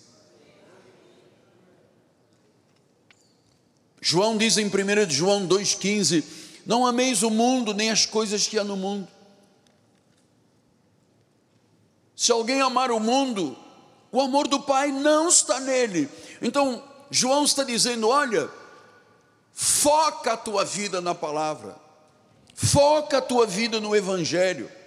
João 4.01 4.37
diz 4.37 4.59
em 4.59 4.67
1 4.67 4.71
João 5.11 5.47
2,15: 5.47 6.25
Não 6.67 6.85
ameis 6.85 7.23
o 7.23 7.31
mundo 7.31 7.73
nem 7.73 7.89
as 7.89 8.05
coisas 8.05 8.49
que 8.49 8.59
há 8.59 8.65
no 8.65 8.77
mundo. 8.77 9.07
Se 12.17 12.33
alguém 12.33 12.61
amar 12.61 12.91
o 12.91 12.99
mundo, 12.99 13.57
o 14.11 14.21
amor 14.21 14.49
do 14.49 14.59
Pai 14.59 14.91
não 14.91 15.29
está 15.29 15.61
nele. 15.61 16.09
Então, 16.43 16.83
João 17.13 17.45
está 17.45 17.63
dizendo: 17.63 18.09
olha, 18.09 18.51
foca 19.53 20.33
a 20.33 20.37
tua 20.37 20.65
vida 20.65 21.01
na 21.01 21.15
palavra, 21.15 21.77
foca 22.57 23.19
a 23.19 23.23
tua 23.23 23.47
vida 23.47 23.81
no 23.81 23.95
Evangelho. 23.95 24.82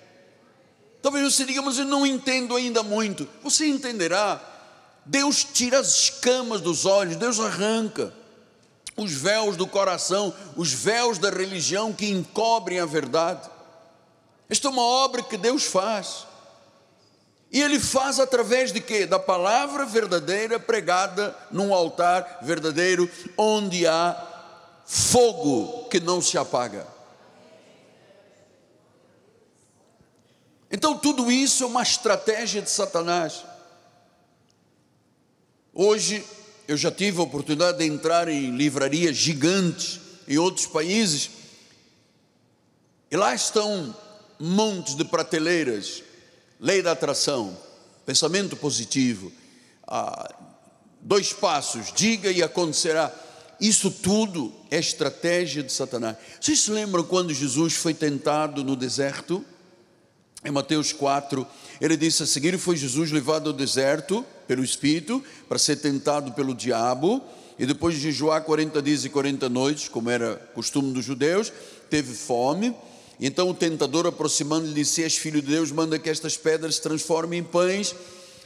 Talvez 1.05 1.35
você 1.35 1.45
diga, 1.45 1.62
mas 1.62 1.77
eu 1.77 1.85
não 1.85 2.03
entendo 2.03 2.55
ainda 2.55 2.81
muito. 2.81 3.29
Você 3.43 3.67
entenderá. 3.67 4.41
Deus 5.05 5.43
tira 5.43 5.77
as 5.77 5.89
escamas 5.89 6.62
dos 6.62 6.83
olhos, 6.83 7.15
Deus 7.15 7.39
arranca 7.39 8.12
os 8.97 9.12
véus 9.12 9.55
do 9.55 9.67
coração, 9.67 10.33
os 10.57 10.74
véus 10.74 11.19
da 11.19 11.29
religião 11.29 11.93
que 11.93 12.09
encobrem 12.09 12.79
a 12.79 12.88
verdade. 12.88 13.47
Esta 14.50 14.67
é 14.67 14.71
uma 14.71 14.81
obra 14.81 15.21
que 15.21 15.38
Deus 15.38 15.65
faz. 15.65 16.25
E 17.51 17.62
ele 17.62 17.79
faz 17.79 18.19
através 18.19 18.74
de 18.74 18.81
quê? 18.81 19.05
Da 19.05 19.19
palavra 19.19 19.85
verdadeira 19.85 20.59
pregada 20.59 21.38
num 21.51 21.71
altar 21.71 22.39
verdadeiro, 22.41 23.07
onde 23.38 23.85
há 23.85 24.19
fogo 24.88 25.88
que 25.88 26.00
não 26.00 26.19
se 26.19 26.35
apaga. 26.35 26.95
Então, 30.72 30.98
tudo 30.98 31.31
isso 31.31 31.63
é 31.63 31.67
uma 31.67 31.84
estratégia 31.84 32.62
de 32.62 32.69
Satanás. 32.69 33.43
Hoje, 35.74 36.24
eu 36.67 36.75
já 36.75 36.91
tive 36.91 37.19
a 37.19 37.24
oportunidade 37.24 37.77
de 37.77 37.86
entrar 37.86 38.27
em 38.27 38.55
livrarias 38.55 39.15
gigantes 39.15 40.00
em 40.27 40.38
outros 40.38 40.65
países, 40.65 41.29
e 43.12 43.15
lá 43.15 43.36
estão 43.36 43.95
montes 44.39 44.95
de 44.95 45.05
prateleiras 45.05 46.03
lei 46.60 46.81
da 46.81 46.93
atração, 46.93 47.55
pensamento 48.05 48.55
positivo, 48.55 49.31
ah, 49.88 50.34
dois 51.01 51.31
passos, 51.34 51.93
diga 51.93 52.31
e 52.31 52.41
acontecerá. 52.41 53.13
Isso 53.60 53.89
tudo 53.89 54.53
é 54.69 54.77
estratégia 54.79 55.63
de 55.63 55.72
Satanás. 55.72 56.17
Vocês 56.39 56.60
se 56.60 56.72
lembram 56.72 57.03
quando 57.03 57.34
Jesus 57.34 57.74
foi 57.74 57.93
tentado 57.93 58.63
no 58.63 58.75
deserto? 58.75 59.45
Em 60.46 60.52
Mateus 60.52 60.94
4, 60.94 61.46
ele 61.82 61.98
disse 61.98 62.24
a 62.24 62.25
seguir: 62.25 62.58
foi 62.58 62.78
Jesus 62.78 63.12
levado 63.12 63.50
ao 63.50 63.54
deserto 63.54 64.24
pelo 64.48 64.64
Espírito 64.64 65.24
para 65.50 65.58
ser 65.58 65.77
tentado 65.77 66.31
pelo 66.34 66.53
diabo, 66.53 67.22
e 67.58 67.66
depois 67.66 67.96
de 67.96 68.01
jejuar 68.01 68.44
40 68.44 68.81
dias 68.81 69.03
e 69.03 69.10
40 69.10 69.50
noites, 69.50 69.90
como 69.90 70.10
era 70.10 70.36
costume 70.53 70.94
dos 70.94 71.03
judeus, 71.03 71.51
teve 71.90 72.14
fome 72.14 72.75
então 73.20 73.50
o 73.50 73.53
tentador, 73.53 74.05
aproximando-lhe, 74.05 74.74
disse: 74.74 75.03
És 75.03 75.18
filho 75.18 75.42
de 75.42 75.51
Deus, 75.51 75.72
manda 75.72 75.98
que 75.98 76.10
estas 76.10 76.36
pedras 76.36 76.75
se 76.75 76.81
transformem 76.81 77.40
em 77.40 77.44
pães. 77.44 77.96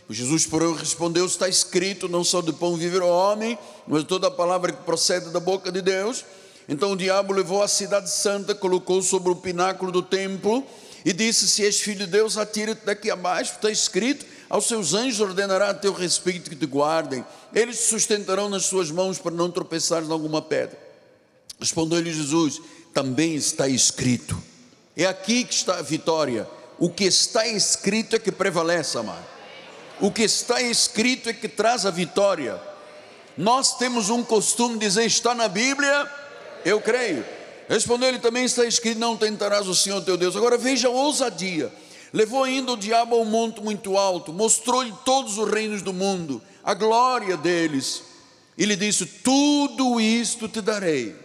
Jesus, 0.10 0.46
porém, 0.46 0.74
respondeu: 0.76 1.26
Está 1.26 1.48
escrito, 1.48 2.08
não 2.08 2.24
só 2.24 2.42
de 2.42 2.54
pão 2.54 2.76
viver 2.76 3.02
o 3.02 3.08
homem, 3.08 3.58
mas 3.88 4.04
toda 4.04 4.28
a 4.28 4.32
palavra 4.32 4.72
que 4.72 4.84
procede 4.84 5.30
da 5.30 5.40
boca 5.40 5.72
de 5.72 5.82
Deus. 5.82 6.24
Então 6.68 6.92
o 6.92 6.96
diabo 6.96 7.34
levou 7.34 7.64
a 7.64 7.68
cidade 7.68 8.12
santa, 8.12 8.54
colocou 8.54 9.02
sobre 9.02 9.32
o 9.32 9.36
pináculo 9.36 9.92
do 9.92 10.04
templo 10.04 10.64
e 11.06 11.14
disse: 11.14 11.48
Se 11.48 11.66
és 11.66 11.80
filho 11.80 12.06
de 12.06 12.08
Deus, 12.08 12.38
atira-te 12.38 12.86
daqui 12.86 13.10
abaixo, 13.10 13.54
está 13.54 13.70
escrito: 13.70 14.26
Aos 14.50 14.68
seus 14.68 14.94
anjos 14.94 15.20
ordenará 15.20 15.70
a 15.70 15.74
teu 15.74 15.94
respeito 15.94 16.50
que 16.50 16.56
te 16.56 16.66
guardem, 16.66 17.26
eles 17.54 17.78
te 17.80 17.86
sustentarão 17.86 18.50
nas 18.50 18.66
suas 18.66 18.92
mãos 18.92 19.18
para 19.18 19.32
não 19.32 19.52
tropeçares 19.52 20.08
em 20.08 20.12
alguma 20.12 20.42
pedra. 20.42 20.78
Respondeu-lhe 21.60 22.12
Jesus: 22.12 22.62
Também 22.94 23.36
está 23.36 23.68
escrito 23.68 24.50
é 25.00 25.06
aqui 25.06 25.46
que 25.46 25.54
está 25.54 25.78
a 25.78 25.82
vitória. 25.82 26.46
O 26.78 26.90
que 26.90 27.06
está 27.06 27.48
escrito 27.48 28.18
é 28.18 28.20
que 28.20 28.34
prevalece, 28.34 28.98
amado. 28.98 29.26
O 30.02 30.12
que 30.12 30.24
está 30.24 30.62
escrito 30.62 31.30
é 31.30 31.34
que 31.34 31.48
traz 31.48 31.86
a 31.86 31.90
vitória. 31.90 32.60
Nós 33.38 33.78
temos 33.78 34.10
um 34.10 34.22
costume 34.22 34.74
de 34.74 34.82
dizer: 34.82 35.06
está 35.06 35.34
na 35.34 35.48
Bíblia, 35.48 36.10
eu 36.66 36.82
creio. 36.82 37.26
Respondeu 37.70 38.10
ele 38.10 38.20
também: 38.20 38.44
está 38.44 38.66
escrito: 38.66 39.00
não 39.00 39.16
tentarás 39.16 39.68
o 39.68 39.76
Senhor 39.76 40.02
teu 40.02 40.18
Deus. 40.18 40.36
Agora 40.36 40.58
veja 40.58 40.88
a 40.88 40.92
ousadia. 40.92 41.72
Levou 42.12 42.44
ainda 42.44 42.72
o 42.72 42.78
diabo 42.78 43.16
a 43.16 43.20
um 43.20 43.26
monte 43.26 43.62
muito 43.62 43.96
alto, 43.96 44.34
mostrou-lhe 44.34 44.92
todos 45.06 45.38
os 45.38 45.48
reinos 45.48 45.84
do 45.84 45.94
mundo, 45.94 46.42
a 46.64 46.74
glória 46.74 47.38
deles, 47.38 48.02
e 48.58 48.66
lhe 48.66 48.76
disse: 48.76 49.06
Tudo 49.06 50.02
isto 50.02 50.50
te 50.50 50.60
darei, 50.60 51.16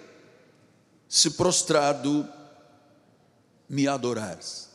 se 1.08 1.30
prostrado 1.30 2.28
me 3.66 3.88
adorares. 3.88 4.68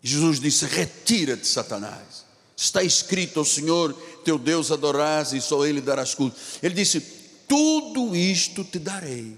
Jesus 0.00 0.40
disse: 0.40 0.64
Retira-te, 0.64 1.46
Satanás. 1.46 2.32
Está 2.56 2.82
escrito 2.82 3.40
ao 3.40 3.44
Senhor 3.44 3.92
teu 4.24 4.38
Deus 4.38 4.70
adorarás 4.70 5.32
e 5.32 5.40
só 5.40 5.66
Ele 5.66 5.82
darás 5.82 6.14
culto. 6.14 6.36
Ele 6.62 6.74
disse: 6.74 7.00
Tudo 7.46 8.16
isto 8.16 8.64
te 8.64 8.78
darei. 8.78 9.36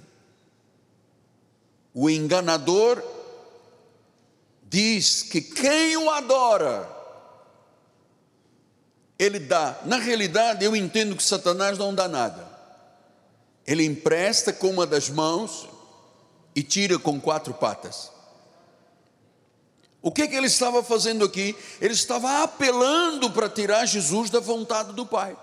O 1.95 2.11
enganador 2.11 3.01
diz 4.65 5.23
que 5.23 5.41
quem 5.41 5.97
o 5.97 6.11
adora, 6.11 6.91
ele 9.17 9.39
dá. 9.39 9.79
Na 9.85 9.99
realidade, 9.99 10.65
eu 10.65 10.75
entendo 10.75 11.15
que 11.15 11.23
Satanás 11.23 11.79
não 11.79 11.95
dá 11.95 12.09
nada. 12.09 12.53
Ele 13.65 13.85
empresta 13.85 14.53
com 14.53 14.71
uma 14.71 14.85
das 14.85 15.09
mãos 15.09 15.69
e 16.57 16.63
tira 16.65 16.99
com 16.99 17.21
quatro 17.21 17.55
patas. 17.55 18.11
O 20.03 20.11
que, 20.11 20.27
que 20.27 20.35
ele 20.35 20.49
estava 20.49 20.83
fazendo 20.83 21.25
aqui? 21.25 21.57
Ele 21.81 21.95
estava 21.95 22.43
apelando 22.43 23.31
para 23.31 23.49
tirar 23.49 23.87
Jesus 23.87 24.29
da 24.29 24.41
vontade 24.41 24.93
do 24.93 25.07
Pai. 25.07 25.37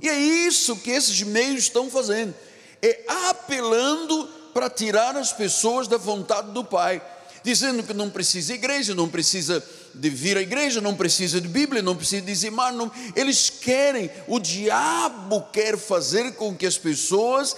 E 0.00 0.08
é 0.08 0.18
isso 0.18 0.76
que 0.76 0.90
esses 0.90 1.22
meios 1.22 1.64
estão 1.64 1.90
fazendo: 1.90 2.34
é 2.82 3.04
apelando 3.28 4.39
para 4.52 4.70
tirar 4.70 5.16
as 5.16 5.32
pessoas 5.32 5.88
da 5.88 5.96
vontade 5.96 6.50
do 6.52 6.64
Pai, 6.64 7.02
dizendo 7.42 7.82
que 7.82 7.94
não 7.94 8.10
precisa 8.10 8.54
igreja, 8.54 8.94
não 8.94 9.08
precisa 9.08 9.64
de 9.94 10.10
vir 10.10 10.36
à 10.36 10.40
igreja, 10.40 10.80
não 10.80 10.94
precisa 10.94 11.40
de 11.40 11.48
Bíblia, 11.48 11.82
não 11.82 11.96
precisa 11.96 12.22
dizimar. 12.22 12.72
Não. 12.72 12.90
Eles 13.16 13.50
querem, 13.50 14.10
o 14.28 14.38
diabo 14.38 15.42
quer 15.52 15.78
fazer 15.78 16.34
com 16.34 16.54
que 16.54 16.66
as 16.66 16.78
pessoas 16.78 17.56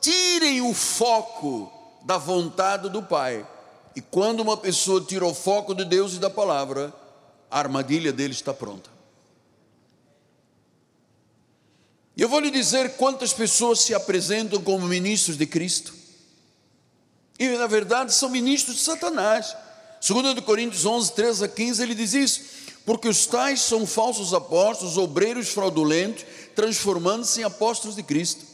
tirem 0.00 0.60
o 0.60 0.72
foco 0.72 1.72
da 2.04 2.18
vontade 2.18 2.88
do 2.88 3.02
Pai 3.02 3.46
e 3.96 4.00
quando 4.00 4.40
uma 4.40 4.56
pessoa 4.56 5.00
tira 5.00 5.24
o 5.24 5.34
foco 5.34 5.74
de 5.74 5.84
Deus 5.84 6.14
e 6.14 6.18
da 6.18 6.28
palavra, 6.28 6.92
a 7.50 7.58
armadilha 7.58 8.12
dele 8.12 8.32
está 8.32 8.52
pronta. 8.52 8.90
E 12.16 12.22
eu 12.22 12.28
vou 12.28 12.40
lhe 12.40 12.50
dizer 12.50 12.96
quantas 12.96 13.32
pessoas 13.32 13.80
se 13.80 13.94
apresentam 13.94 14.60
como 14.60 14.86
ministros 14.86 15.36
de 15.36 15.46
Cristo. 15.46 15.94
E 17.38 17.48
na 17.56 17.66
verdade 17.66 18.12
são 18.12 18.28
ministros 18.28 18.76
de 18.76 18.82
Satanás. 18.82 19.56
2 20.06 20.40
Coríntios 20.40 20.84
11, 20.84 21.12
13 21.12 21.44
a 21.44 21.48
15, 21.48 21.82
ele 21.82 21.94
diz 21.94 22.12
isso. 22.14 22.40
Porque 22.84 23.08
os 23.08 23.26
tais 23.26 23.60
são 23.60 23.86
falsos 23.86 24.34
apóstolos, 24.34 24.98
obreiros 24.98 25.48
fraudulentos, 25.48 26.24
transformando-se 26.54 27.40
em 27.40 27.44
apóstolos 27.44 27.96
de 27.96 28.02
Cristo. 28.02 28.44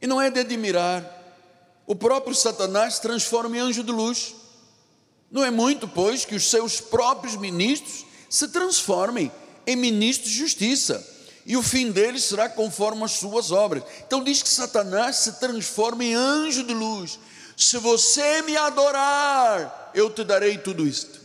E 0.00 0.06
não 0.06 0.20
é 0.20 0.30
de 0.30 0.40
admirar. 0.40 1.20
O 1.86 1.94
próprio 1.94 2.34
Satanás 2.34 2.98
transforma 2.98 3.56
em 3.56 3.60
anjo 3.60 3.82
de 3.82 3.92
luz. 3.92 4.34
Não 5.30 5.44
é 5.44 5.50
muito, 5.50 5.86
pois, 5.86 6.24
que 6.24 6.34
os 6.34 6.48
seus 6.48 6.80
próprios 6.80 7.36
ministros 7.36 8.04
se 8.28 8.48
transformem 8.48 9.30
em 9.66 9.76
ministros 9.76 10.30
de 10.30 10.38
justiça, 10.38 11.06
e 11.44 11.56
o 11.56 11.62
fim 11.62 11.90
deles 11.90 12.24
será 12.24 12.48
conforme 12.48 13.04
as 13.04 13.12
suas 13.12 13.50
obras. 13.50 13.82
Então 14.06 14.22
diz 14.22 14.42
que 14.42 14.48
Satanás 14.48 15.16
se 15.16 15.32
transforma 15.40 16.04
em 16.04 16.14
anjo 16.14 16.62
de 16.64 16.72
luz. 16.72 17.18
Se 17.56 17.78
você 17.78 18.42
me 18.42 18.56
adorar, 18.56 19.90
eu 19.94 20.10
te 20.10 20.24
darei 20.24 20.58
tudo 20.58 20.86
isto. 20.86 21.20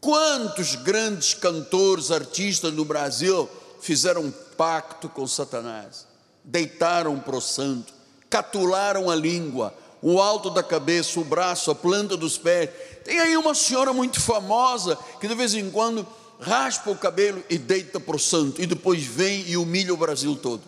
Quantos 0.00 0.76
grandes 0.76 1.34
cantores, 1.34 2.10
artistas 2.10 2.72
no 2.72 2.84
Brasil 2.84 3.48
fizeram 3.80 4.32
pacto 4.56 5.08
com 5.08 5.26
Satanás? 5.26 6.06
Deitaram 6.42 7.20
para 7.20 7.36
o 7.36 7.40
santo, 7.40 7.92
catularam 8.30 9.10
a 9.10 9.14
língua, 9.14 9.74
o 10.00 10.20
alto 10.20 10.48
da 10.48 10.62
cabeça, 10.62 11.20
o 11.20 11.24
braço, 11.24 11.70
a 11.70 11.74
planta 11.74 12.16
dos 12.16 12.38
pés. 12.38 12.70
Tem 13.04 13.20
aí 13.20 13.36
uma 13.36 13.54
senhora 13.54 13.92
muito 13.92 14.20
famosa 14.20 14.96
que 15.20 15.28
de 15.28 15.34
vez 15.34 15.54
em 15.54 15.70
quando 15.70 16.06
raspa 16.40 16.90
o 16.90 16.96
cabelo 16.96 17.44
e 17.50 17.58
deita 17.58 18.00
para 18.00 18.16
o 18.16 18.18
santo, 18.18 18.62
e 18.62 18.66
depois 18.66 19.04
vem 19.04 19.44
e 19.46 19.56
humilha 19.58 19.92
o 19.92 19.98
Brasil 19.98 20.34
todo. 20.34 20.62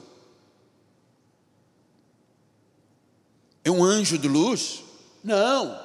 É 3.65 3.71
um 3.71 3.85
anjo 3.85 4.19
de 4.19 4.29
luz? 4.29 4.83
Não, 5.23 5.79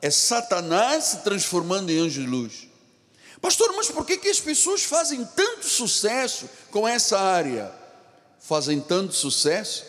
é 0.00 0.10
Satanás 0.10 1.04
se 1.04 1.16
transformando 1.18 1.90
em 1.90 1.98
anjo 1.98 2.22
de 2.22 2.26
luz. 2.26 2.68
Pastor, 3.40 3.72
mas 3.74 3.90
por 3.90 4.04
que, 4.04 4.18
que 4.18 4.28
as 4.28 4.40
pessoas 4.40 4.82
fazem 4.82 5.24
tanto 5.24 5.66
sucesso 5.66 6.48
com 6.70 6.86
essa 6.86 7.18
área? 7.18 7.72
Fazem 8.38 8.80
tanto 8.80 9.14
sucesso? 9.14 9.84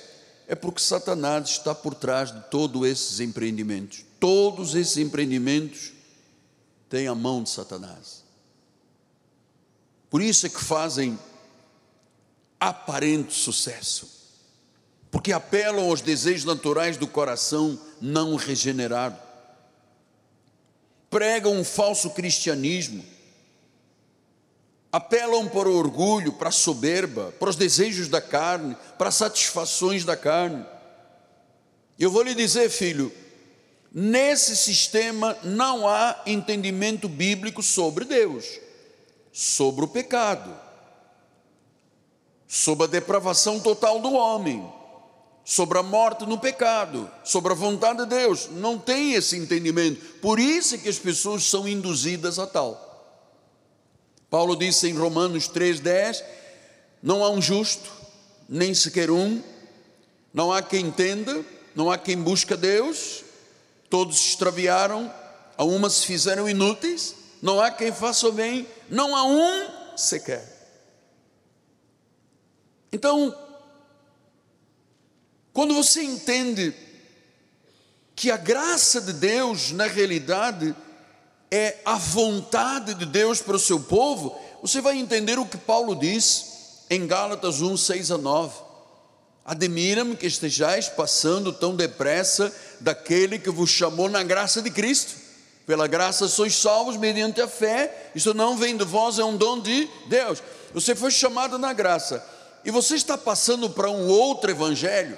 É 0.48 0.56
porque 0.56 0.82
Satanás 0.82 1.50
está 1.50 1.74
por 1.74 1.94
trás 1.94 2.32
de 2.32 2.42
todos 2.50 2.88
esses 2.88 3.20
empreendimentos. 3.20 4.06
Todos 4.20 4.76
esses 4.76 4.98
empreendimentos 4.98 5.92
têm 6.90 7.08
a 7.08 7.16
mão 7.16 7.44
de 7.44 7.50
Satanás. 7.50 8.24
Por 10.10 10.22
isso 10.22 10.46
é 10.46 10.50
que 10.50 10.62
fazem 10.62 11.18
aparente 12.60 13.34
sucesso, 13.34 14.21
porque 15.12 15.32
apelam 15.34 15.90
aos 15.90 16.02
desejos 16.02 16.46
naturais 16.46 16.98
do 16.98 17.06
coração 17.06 17.78
não 18.00 18.36
regenerado, 18.36 19.20
pregam 21.10 21.54
um 21.54 21.64
falso 21.64 22.10
cristianismo, 22.12 23.06
apelam 24.92 25.48
para 25.48 25.70
o 25.70 25.78
orgulho, 25.78 26.34
para 26.34 26.50
a 26.50 26.54
soberba, 26.54 27.34
para 27.38 27.50
os 27.50 27.56
desejos 27.56 28.08
da 28.08 28.22
carne, 28.22 28.76
para 28.98 29.10
as 29.10 29.16
satisfações 29.16 30.04
da 30.04 30.16
carne. 30.16 30.66
Eu 32.00 32.10
vou 32.10 32.24
lhe 32.24 32.34
dizer, 32.34 32.70
filho, 32.70 33.12
nesse 33.92 34.56
sistema 34.56 35.38
não 35.44 35.88
há 35.88 36.24
entendimento 36.26 37.08
bíblico 37.08 37.62
sobre 37.62 38.06
Deus 38.06 38.46
sobre 39.32 39.86
o 39.86 39.88
pecado, 39.88 40.54
sobre 42.48 42.84
a 42.84 42.88
depravação 42.88 43.60
total 43.60 44.00
do 44.00 44.14
homem, 44.14 44.68
sobre 45.44 45.78
a 45.78 45.84
morte 45.84 46.26
no 46.26 46.38
pecado, 46.38 47.10
sobre 47.24 47.52
a 47.52 47.56
vontade 47.56 48.00
de 48.00 48.06
Deus. 48.06 48.50
Não 48.52 48.78
tem 48.78 49.14
esse 49.14 49.36
entendimento. 49.36 50.20
Por 50.20 50.40
isso 50.40 50.76
é 50.76 50.78
que 50.78 50.90
as 50.90 51.00
pessoas 51.00 51.44
são 51.44 51.68
induzidas 51.68 52.40
a 52.40 52.48
tal. 52.48 52.90
Paulo 54.30 54.56
disse 54.56 54.88
em 54.88 54.94
Romanos 54.94 55.50
3,10: 55.50 56.24
Não 57.02 57.24
há 57.24 57.30
um 57.30 57.42
justo, 57.42 57.92
nem 58.48 58.74
sequer 58.74 59.12
um, 59.12 59.42
não 60.34 60.52
há 60.52 60.62
quem 60.62 60.86
entenda, 60.88 61.44
não 61.76 61.92
há 61.92 61.98
quem 61.98 62.18
busca 62.18 62.56
Deus, 62.56 63.24
todos 63.90 64.18
se 64.18 64.30
extraviaram, 64.30 65.12
a 65.58 65.64
uma 65.64 65.90
se 65.90 66.06
fizeram 66.06 66.50
inúteis, 66.50 67.16
não 67.42 67.60
há 67.60 67.70
quem 67.70 67.92
faça 67.92 68.28
o 68.28 68.32
bem, 68.32 68.68
não 68.90 69.16
há 69.16 69.24
um 69.24 69.98
sequer. 69.98 70.60
Então, 72.92 73.36
quando 75.54 75.74
você 75.74 76.02
entende 76.02 76.74
que 78.16 78.32
a 78.32 78.38
graça 78.38 79.02
de 79.02 79.14
Deus, 79.14 79.72
na 79.72 79.88
realidade, 79.88 80.76
é 81.50 81.78
a 81.84 81.96
vontade 81.96 82.94
de 82.94 83.06
Deus 83.06 83.42
para 83.42 83.56
o 83.56 83.60
seu 83.60 83.80
povo, 83.80 84.40
você 84.62 84.80
vai 84.80 84.98
entender 84.98 85.40
o 85.40 85.46
que 85.46 85.58
Paulo 85.58 85.96
diz 85.96 86.86
em 86.90 87.08
Gálatas 87.08 87.62
1, 87.62 87.78
6 87.78 88.12
a 88.12 88.18
9. 88.18 88.54
Admira-me 89.44 90.16
que 90.16 90.28
estejais 90.28 90.88
passando 90.88 91.52
tão 91.52 91.76
depressa 91.76 92.54
daquele 92.80 93.40
que 93.40 93.50
vos 93.50 93.70
chamou 93.70 94.08
na 94.08 94.24
graça 94.24 94.62
de 94.62 94.70
Cristo 94.70 95.22
pela 95.66 95.88
graça 95.88 96.28
sois 96.28 96.56
salvos 96.56 96.98
mediante 96.98 97.40
a 97.42 97.48
fé. 97.48 98.12
Isso 98.14 98.34
não 98.34 98.58
vem 98.58 98.76
de 98.76 98.84
vós, 98.84 99.20
é 99.20 99.24
um 99.24 99.38
dom 99.38 99.62
de 99.62 99.88
Deus. 100.08 100.44
Você 100.74 100.96
foi 100.96 101.12
chamado 101.12 101.58
na 101.58 101.72
graça. 101.72 102.22
E 102.66 102.72
você 102.72 102.96
está 102.96 103.18
passando 103.18 103.70
para 103.70 103.90
um 103.90 104.08
outro 104.08 104.52
evangelho. 104.52 105.18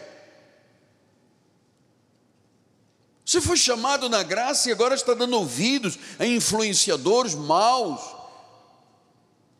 Você 3.25 3.39
foi 3.39 3.55
chamado 3.55 4.09
na 4.09 4.21
graça 4.21 4.67
e 4.67 4.71
agora 4.71 4.95
está 4.95 5.13
dando 5.13 5.37
ouvidos 5.37 5.97
a 6.19 6.25
influenciadores 6.25 7.33
maus, 7.33 8.01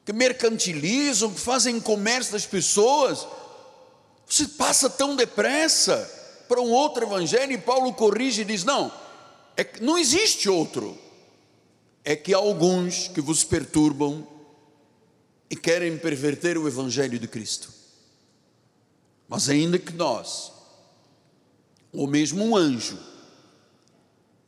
que 0.06 0.12
mercantilizam, 0.12 1.34
que 1.34 1.40
fazem 1.40 1.80
comércio 1.80 2.34
das 2.34 2.46
pessoas. 2.46 3.26
Você 4.28 4.48
passa 4.48 4.90
tão 4.90 5.16
depressa 5.16 5.98
para 6.48 6.62
um 6.62 6.72
outro 6.72 7.06
evangelho 7.06 7.54
e 7.54 7.58
Paulo 7.58 7.94
corrige 7.94 8.42
e 8.42 8.46
diz: 8.46 8.64
não, 8.66 8.92
é 9.56 9.66
não 9.80 9.98
existe 9.98 10.50
outro. 10.50 10.98
É 12.06 12.18
que 12.18 12.34
há 12.34 12.38
alguns 12.38 13.08
que 13.08 13.22
vos 13.22 13.46
perturbam 13.46 14.28
e 15.50 15.56
querem 15.56 15.98
perverter 15.98 16.58
o 16.58 16.68
Evangelho 16.68 17.18
de 17.18 17.30
Cristo. 17.30 17.72
Mas 19.26 19.48
ainda 19.48 19.80
que 19.80 19.94
nós, 19.94 20.52
ou 21.94 22.08
mesmo 22.08 22.44
um 22.44 22.58
anjo, 22.58 23.00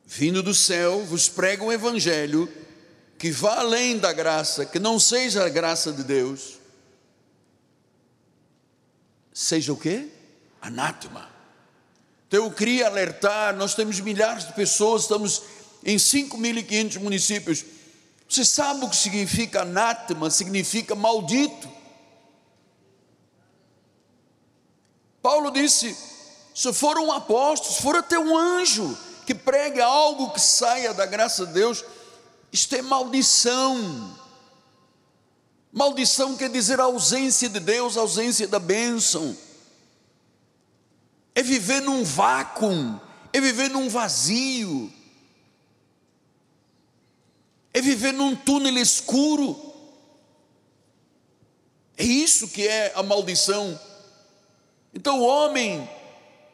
vindo 0.05 0.43
do 0.43 0.53
céu, 0.53 1.03
vos 1.05 1.27
prega 1.27 1.63
um 1.63 1.71
Evangelho 1.71 2.51
que 3.17 3.31
vá 3.31 3.59
além 3.59 3.97
da 3.97 4.13
graça, 4.13 4.65
que 4.65 4.79
não 4.79 4.99
seja 4.99 5.45
a 5.45 5.49
graça 5.49 5.91
de 5.91 6.03
Deus, 6.03 6.59
seja 9.33 9.73
o 9.73 9.77
que? 9.77 10.11
Anátema. 10.61 11.29
Então 12.27 12.45
eu 12.45 12.51
queria 12.51 12.87
alertar, 12.87 13.55
nós 13.55 13.73
temos 13.73 13.99
milhares 13.99 14.45
de 14.45 14.53
pessoas, 14.53 15.03
estamos 15.03 15.41
em 15.83 15.97
5.500 15.97 16.99
municípios. 16.99 17.65
Você 18.27 18.43
sabe 18.43 18.83
o 18.83 18.89
que 18.89 18.95
significa 18.95 19.61
anátema? 19.61 20.29
Significa 20.29 20.95
maldito. 20.95 21.69
Paulo 25.21 25.51
disse: 25.51 25.95
se 26.53 26.73
for 26.73 26.97
um 26.97 27.11
apóstolo, 27.11 27.73
se 27.73 27.81
for 27.81 27.95
até 27.95 28.17
um 28.17 28.35
anjo 28.35 28.97
que 29.25 29.33
pregue 29.33 29.81
algo 29.81 30.31
que 30.31 30.39
saia 30.39 30.93
da 30.93 31.05
graça 31.05 31.45
de 31.45 31.53
Deus, 31.53 31.83
isto 32.51 32.75
é 32.75 32.81
maldição. 32.81 34.15
Maldição 35.71 36.37
quer 36.37 36.49
dizer 36.49 36.79
ausência 36.79 37.49
de 37.49 37.59
Deus, 37.59 37.97
ausência 37.97 38.47
da 38.47 38.59
bênção 38.59 39.35
é 41.35 41.43
viver 41.43 41.81
num 41.81 42.01
vácuo, 42.01 42.99
é 43.33 43.41
viver 43.41 43.69
num 43.69 43.89
vazio, 43.89 44.91
é 47.73 47.81
viver 47.81 48.13
num 48.13 48.33
túnel 48.33 48.77
escuro. 48.77 49.73
É 51.97 52.05
isso 52.05 52.47
que 52.47 52.65
é 52.65 52.93
a 52.95 53.03
maldição. 53.03 53.77
Então 54.93 55.19
o 55.19 55.25
homem 55.25 55.89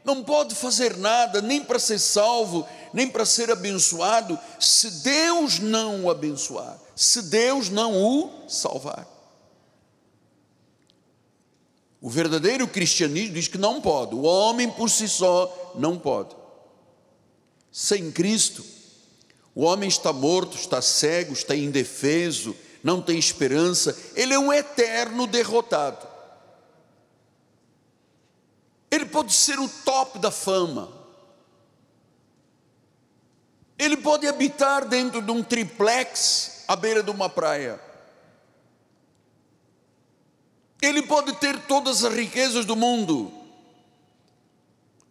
não 0.03 0.23
pode 0.23 0.55
fazer 0.55 0.97
nada, 0.97 1.41
nem 1.41 1.63
para 1.63 1.79
ser 1.79 1.99
salvo, 1.99 2.67
nem 2.93 3.07
para 3.07 3.25
ser 3.25 3.51
abençoado, 3.51 4.37
se 4.59 4.89
Deus 5.01 5.59
não 5.59 6.05
o 6.05 6.11
abençoar, 6.11 6.77
se 6.95 7.21
Deus 7.23 7.69
não 7.69 7.93
o 7.95 8.49
salvar. 8.49 9.07
O 12.01 12.09
verdadeiro 12.09 12.67
cristianismo 12.67 13.35
diz 13.35 13.47
que 13.47 13.59
não 13.59 13.79
pode, 13.79 14.15
o 14.15 14.23
homem 14.23 14.69
por 14.69 14.89
si 14.89 15.07
só 15.07 15.73
não 15.75 15.99
pode. 15.99 16.35
Sem 17.71 18.11
Cristo, 18.11 18.65
o 19.53 19.63
homem 19.63 19.87
está 19.87 20.11
morto, 20.11 20.57
está 20.57 20.81
cego, 20.81 21.33
está 21.33 21.55
indefeso, 21.55 22.55
não 22.83 23.01
tem 23.01 23.19
esperança, 23.19 23.95
ele 24.15 24.33
é 24.33 24.39
um 24.39 24.51
eterno 24.51 25.27
derrotado. 25.27 26.10
Ele 28.91 29.05
pode 29.05 29.33
ser 29.33 29.57
o 29.57 29.69
top 29.69 30.19
da 30.19 30.29
fama, 30.29 30.91
ele 33.79 33.97
pode 33.97 34.27
habitar 34.27 34.85
dentro 34.87 35.21
de 35.21 35.31
um 35.31 35.41
triplex 35.41 36.65
à 36.67 36.75
beira 36.75 37.01
de 37.01 37.09
uma 37.09 37.29
praia 37.29 37.79
ele 40.81 41.03
pode 41.03 41.33
ter 41.35 41.59
todas 41.67 42.03
as 42.03 42.13
riquezas 42.13 42.65
do 42.65 42.75
mundo, 42.75 43.31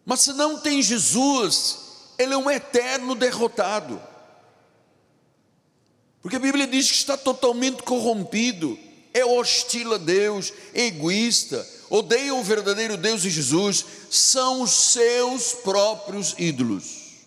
mas 0.05 0.19
se 0.19 0.33
não 0.33 0.59
tem 0.59 0.81
Jesus, 0.81 1.77
ele 2.17 2.33
é 2.33 2.37
um 2.37 2.51
eterno 2.51 3.15
derrotado. 3.15 4.01
Porque 6.21 6.35
a 6.35 6.39
Bíblia 6.39 6.67
diz 6.67 6.91
que 6.91 6.97
está 6.97 7.15
totalmente 7.15 7.81
corrompido, 7.83 8.77
é 9.13 9.23
hostil 9.23 9.93
a 9.93 9.97
Deus, 9.97 10.51
é 10.73 10.87
egoísta. 10.87 11.65
Odeiam 11.91 12.39
o 12.39 12.43
verdadeiro 12.43 12.95
Deus 12.95 13.25
e 13.25 13.29
Jesus, 13.29 13.85
são 14.09 14.61
os 14.61 14.71
seus 14.71 15.51
próprios 15.51 16.33
ídolos. 16.39 17.25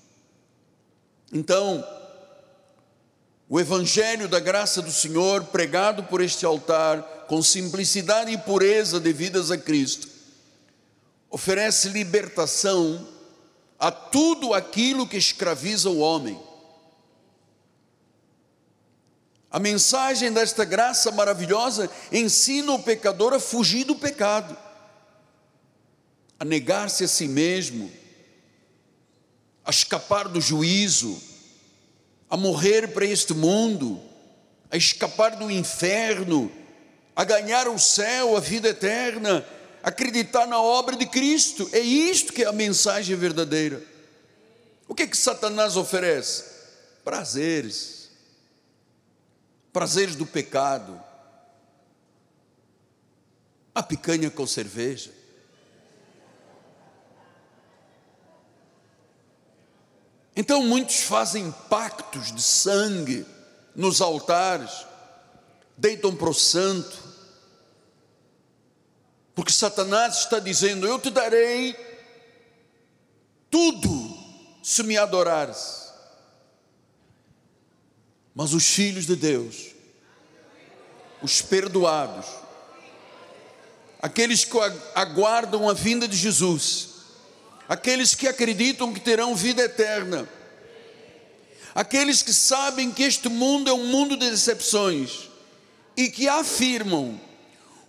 Então, 1.31 1.87
o 3.47 3.61
Evangelho 3.61 4.27
da 4.27 4.41
graça 4.41 4.81
do 4.81 4.91
Senhor, 4.91 5.45
pregado 5.45 6.05
por 6.05 6.23
este 6.23 6.47
altar, 6.47 7.27
com 7.29 7.43
simplicidade 7.43 8.31
e 8.33 8.39
pureza 8.39 8.99
devidas 8.99 9.51
a 9.51 9.59
Cristo, 9.59 10.09
oferece 11.29 11.91
libertação 11.91 13.07
a 13.79 13.91
tudo 13.91 14.55
aquilo 14.55 15.07
que 15.07 15.19
escraviza 15.19 15.91
o 15.91 15.99
homem. 15.99 16.41
A 19.55 19.61
mensagem 19.61 20.33
desta 20.33 20.65
graça 20.65 21.13
maravilhosa 21.13 21.89
ensina 22.11 22.73
o 22.73 22.83
pecador 22.83 23.33
a 23.33 23.39
fugir 23.39 23.85
do 23.85 23.95
pecado, 23.95 24.57
a 26.41 26.45
negar-se 26.45 27.05
a 27.05 27.07
si 27.07 27.29
mesmo, 27.29 27.89
a 29.65 29.71
escapar 29.71 30.27
do 30.27 30.41
juízo, 30.41 31.23
a 32.29 32.37
morrer 32.37 32.89
para 32.89 33.07
este 33.07 33.33
mundo, 33.33 34.03
a 34.73 34.77
escapar 34.77 35.37
do 35.37 35.49
inferno, 35.49 36.51
a 37.15 37.23
ganhar 37.23 37.69
o 37.69 37.79
céu, 37.79 38.37
a 38.37 38.41
vida 38.41 38.71
eterna, 38.71 39.47
acreditar 39.85 40.49
na 40.49 40.61
obra 40.61 40.97
de 40.97 41.07
Cristo. 41.07 41.71
É 41.73 41.79
isto 41.79 42.33
que 42.33 42.43
é 42.43 42.49
a 42.49 42.53
mensagem 42.53 43.15
verdadeira. 43.15 43.81
O 44.89 44.97
que 44.97 45.05
é 45.05 45.07
que 45.07 45.17
Satanás 45.17 45.77
oferece? 45.77 46.43
Prazeres 47.05 47.94
prazeres 49.75 50.15
do 50.15 50.25
pecado, 50.25 51.03
a 53.75 53.83
picanha 53.83 54.31
com 54.31 54.47
cerveja. 54.47 55.11
Então 60.37 60.63
muitos 60.63 61.01
fazem 61.01 61.51
pactos 61.69 62.33
de 62.33 62.41
sangue 62.41 63.27
nos 63.75 64.01
altares, 64.01 64.87
deitam 65.77 66.15
para 66.15 66.31
o 66.31 66.35
santo, 66.35 66.97
porque 69.35 69.53
Satanás 69.53 70.19
está 70.19 70.39
dizendo: 70.39 70.87
Eu 70.87 71.01
te 71.01 71.11
darei 71.11 71.75
tudo 73.51 73.91
se 74.63 74.85
me 74.85 74.97
adorares. 74.97 75.84
Mas 78.35 78.53
os 78.53 78.67
filhos 78.67 79.07
de 79.07 79.15
Deus, 79.15 79.75
os 81.23 81.41
perdoados, 81.41 82.27
aqueles 84.03 84.45
que 84.45 84.59
aguardam 84.95 85.69
a 85.69 85.73
vinda 85.73 86.09
de 86.09 86.17
Jesus, 86.17 86.89
aqueles 87.69 88.15
que 88.15 88.27
acreditam 88.27 88.93
que 88.93 89.01
terão 89.01 89.37
vida 89.37 89.63
eterna, 89.63 90.29
aqueles 91.75 92.23
que 92.23 92.33
sabem 92.33 92.91
que 92.91 93.05
este 93.05 93.29
mundo 93.29 93.71
é 93.71 93.73
um 93.73 93.87
mundo 93.87 94.17
de 94.17 94.29
decepções 94.29 95.31
e 95.97 96.09
que 96.09 96.29
afirmam 96.29 97.21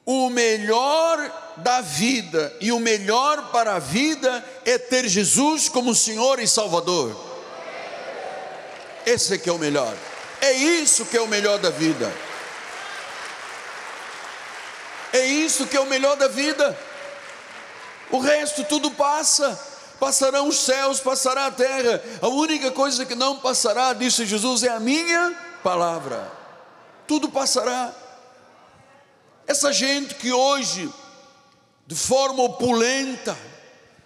o 0.06 0.30
melhor 0.30 1.56
da 1.58 1.82
vida 1.82 2.56
e 2.62 2.72
o 2.72 2.80
melhor 2.80 3.52
para 3.52 3.76
a 3.76 3.80
vida 3.80 4.46
é 4.64 4.78
ter 4.78 5.08
Jesus 5.08 5.68
como 5.68 5.96
Senhor 5.96 6.40
e 6.40 6.48
Salvador. 6.48 7.20
Esse 9.06 9.34
é 9.34 9.38
que 9.38 9.50
é 9.50 9.52
o 9.52 9.58
melhor. 9.58 9.96
É 10.46 10.52
isso 10.52 11.06
que 11.06 11.18
é 11.18 11.22
o 11.22 11.28
melhor 11.28 11.58
da 11.58 11.72
vida. 11.72 12.14
É 15.12 15.26
isso 15.26 15.66
que 15.66 15.76
é 15.76 15.80
o 15.80 15.88
melhor 15.88 16.16
da 16.16 16.28
vida. 16.28 16.78
O 18.12 18.20
resto 18.20 18.64
tudo 18.64 18.92
passa. 18.92 19.60
Passarão 20.00 20.48
os 20.48 20.60
céus, 20.60 21.00
passará 21.00 21.48
a 21.48 21.52
terra. 21.52 22.00
A 22.22 22.28
única 22.28 22.70
coisa 22.70 23.08
que 23.08 23.16
não 23.16 23.40
passará, 23.40 23.92
disse 23.94 24.24
Jesus, 24.24 24.62
é 24.62 24.70
a 24.70 24.80
minha 24.80 25.36
palavra. 25.64 26.32
Tudo 27.08 27.28
passará. 27.30 27.92
Essa 29.48 29.74
gente 29.74 30.14
que 30.14 30.32
hoje, 30.32 30.94
de 31.88 31.96
forma 31.96 32.44
opulenta, 32.44 33.36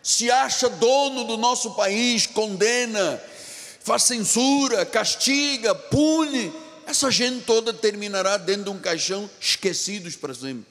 se 0.02 0.32
acha 0.32 0.70
dono 0.70 1.26
do 1.26 1.36
nosso 1.36 1.72
país, 1.72 2.26
condena, 2.26 3.22
faz 3.90 4.04
censura, 4.04 4.86
castiga, 4.86 5.74
pune, 5.74 6.54
essa 6.86 7.10
gente 7.10 7.44
toda 7.44 7.74
terminará 7.74 8.38
dentro 8.38 8.66
de 8.66 8.70
um 8.70 8.80
caixão, 8.80 9.28
esquecidos 9.42 10.16
para 10.16 10.32
sempre. 10.32 10.68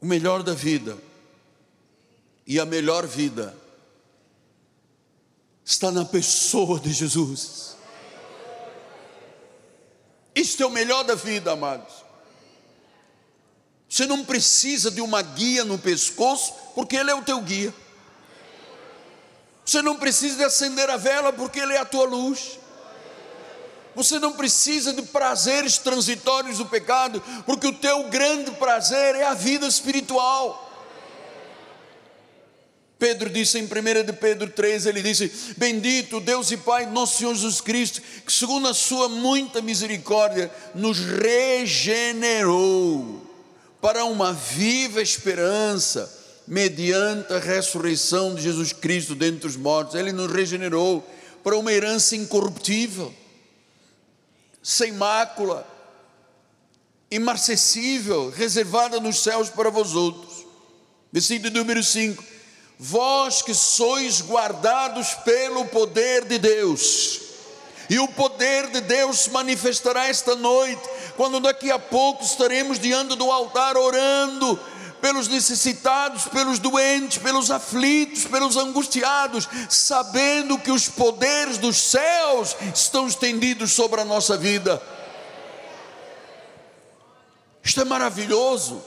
O 0.00 0.06
melhor 0.06 0.42
da 0.42 0.52
vida 0.52 0.98
e 2.44 2.58
a 2.58 2.66
melhor 2.66 3.06
vida 3.06 3.56
está 5.64 5.92
na 5.92 6.04
pessoa 6.04 6.80
de 6.80 6.92
Jesus. 6.92 7.76
Isto 10.34 10.64
é 10.64 10.66
o 10.66 10.70
melhor 10.70 11.04
da 11.04 11.14
vida, 11.14 11.52
amados. 11.52 11.94
Você 13.88 14.06
não 14.06 14.24
precisa 14.24 14.90
de 14.90 15.00
uma 15.00 15.22
guia 15.22 15.64
no 15.64 15.78
pescoço, 15.78 16.52
porque 16.74 16.96
Ele 16.96 17.12
é 17.12 17.14
o 17.14 17.22
teu 17.22 17.40
guia. 17.40 17.72
Você 19.64 19.80
não 19.80 19.96
precisa 19.96 20.36
de 20.36 20.44
acender 20.44 20.90
a 20.90 20.96
vela 20.96 21.32
porque 21.32 21.60
Ele 21.60 21.74
é 21.74 21.78
a 21.78 21.84
tua 21.84 22.04
luz. 22.04 22.58
Você 23.94 24.18
não 24.18 24.32
precisa 24.32 24.92
de 24.92 25.02
prazeres 25.02 25.78
transitórios 25.78 26.58
do 26.58 26.66
pecado, 26.66 27.22
porque 27.44 27.66
o 27.66 27.74
teu 27.74 28.04
grande 28.04 28.50
prazer 28.52 29.14
é 29.16 29.24
a 29.24 29.34
vida 29.34 29.66
espiritual. 29.66 30.70
Pedro 32.98 33.28
disse 33.28 33.58
em 33.58 33.64
1 33.64 33.68
de 34.06 34.12
Pedro 34.12 34.48
3, 34.48 34.86
ele 34.86 35.02
disse: 35.02 35.54
Bendito 35.58 36.20
Deus 36.20 36.50
e 36.52 36.56
Pai, 36.56 36.86
nosso 36.86 37.18
Senhor 37.18 37.34
Jesus 37.34 37.60
Cristo, 37.60 38.00
que 38.24 38.32
segundo 38.32 38.68
a 38.68 38.74
sua 38.74 39.08
muita 39.08 39.60
misericórdia, 39.60 40.50
nos 40.74 40.98
regenerou 41.00 42.50
para 43.80 44.04
uma 44.04 44.32
viva 44.32 45.02
esperança 45.02 46.21
mediante 46.46 47.32
a 47.32 47.38
ressurreição 47.38 48.34
de 48.34 48.42
Jesus 48.42 48.72
Cristo 48.72 49.14
dentre 49.14 49.46
os 49.46 49.56
mortos, 49.56 49.94
Ele 49.94 50.12
nos 50.12 50.30
regenerou 50.30 51.06
para 51.42 51.56
uma 51.56 51.72
herança 51.72 52.16
incorruptível, 52.16 53.12
sem 54.62 54.92
mácula, 54.92 55.66
imarcessível, 57.10 58.30
reservada 58.30 59.00
nos 59.00 59.22
céus 59.22 59.50
para 59.50 59.70
vós 59.70 59.94
outros. 59.94 60.46
Versículo 61.12 61.52
número 61.52 61.82
5: 61.82 62.24
Vós 62.78 63.42
que 63.42 63.54
sois 63.54 64.20
guardados 64.20 65.14
pelo 65.24 65.66
poder 65.66 66.24
de 66.24 66.38
Deus, 66.38 67.20
e 67.90 67.98
o 67.98 68.08
poder 68.08 68.68
de 68.68 68.80
Deus 68.80 69.20
se 69.20 69.30
manifestará 69.30 70.06
esta 70.08 70.34
noite, 70.34 70.82
quando 71.16 71.40
daqui 71.40 71.70
a 71.70 71.78
pouco 71.78 72.24
estaremos 72.24 72.78
diante 72.78 73.16
do 73.16 73.30
altar 73.30 73.76
orando 73.76 74.58
pelos 75.02 75.26
necessitados, 75.26 76.26
pelos 76.26 76.60
doentes, 76.60 77.18
pelos 77.18 77.50
aflitos, 77.50 78.24
pelos 78.24 78.56
angustiados, 78.56 79.48
sabendo 79.68 80.56
que 80.56 80.70
os 80.70 80.88
poderes 80.88 81.58
dos 81.58 81.76
céus 81.76 82.56
estão 82.72 83.08
estendidos 83.08 83.72
sobre 83.72 84.00
a 84.00 84.04
nossa 84.04 84.36
vida. 84.36 84.80
Isto 87.64 87.80
é 87.80 87.84
maravilhoso. 87.84 88.80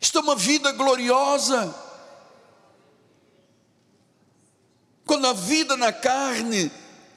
Isto 0.00 0.18
é 0.18 0.20
uma 0.20 0.34
vida 0.34 0.72
gloriosa. 0.72 1.72
Quando 5.06 5.28
a 5.28 5.32
vida 5.32 5.76
na 5.76 5.92
carne 5.92 6.72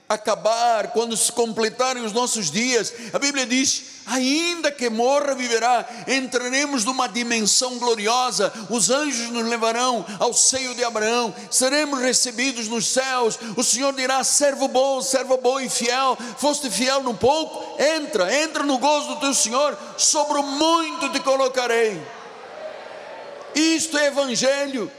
acabar, 0.08 0.92
quando 0.92 1.18
se 1.18 1.32
completarem 1.32 2.06
os 2.06 2.14
nossos 2.14 2.52
dias, 2.52 2.94
a 3.12 3.18
Bíblia 3.18 3.48
diz: 3.48 3.91
ainda 4.06 4.72
que 4.72 4.90
morra, 4.90 5.36
viverá. 5.36 5.86
Entraremos 6.08 6.84
numa 6.84 7.08
dimensão 7.08 7.78
gloriosa, 7.78 8.52
os 8.70 8.90
anjos 8.90 9.30
nos 9.30 9.48
levarão 9.48 10.06
ao 10.20 10.34
seio 10.34 10.74
de 10.76 10.84
Abraão, 10.84 11.34
seremos 11.50 12.00
recebidos 12.00 12.68
nos 12.68 12.88
céus. 12.88 13.38
O 13.56 13.64
Senhor 13.64 13.94
dirá: 13.94 14.24
servo 14.24 14.68
bom, 14.68 15.02
servo 15.02 15.38
bom 15.38 15.60
e 15.60 15.70
fiel, 15.70 16.18
foste 16.38 16.70
fiel 16.70 17.04
no 17.04 17.14
pouco, 17.14 17.82
entra, 17.82 18.34
entra 18.44 18.64
no 18.64 18.78
gozo 18.78 19.08
do 19.10 19.20
teu 19.20 19.34
Senhor, 19.34 19.78
sobre 19.98 20.40
o 20.40 20.44
muito 20.44 21.10
te 21.10 21.20
colocarei. 21.20 22.02
Isto 23.56 23.98
é 23.98 24.08
Evangelho. 24.08 24.92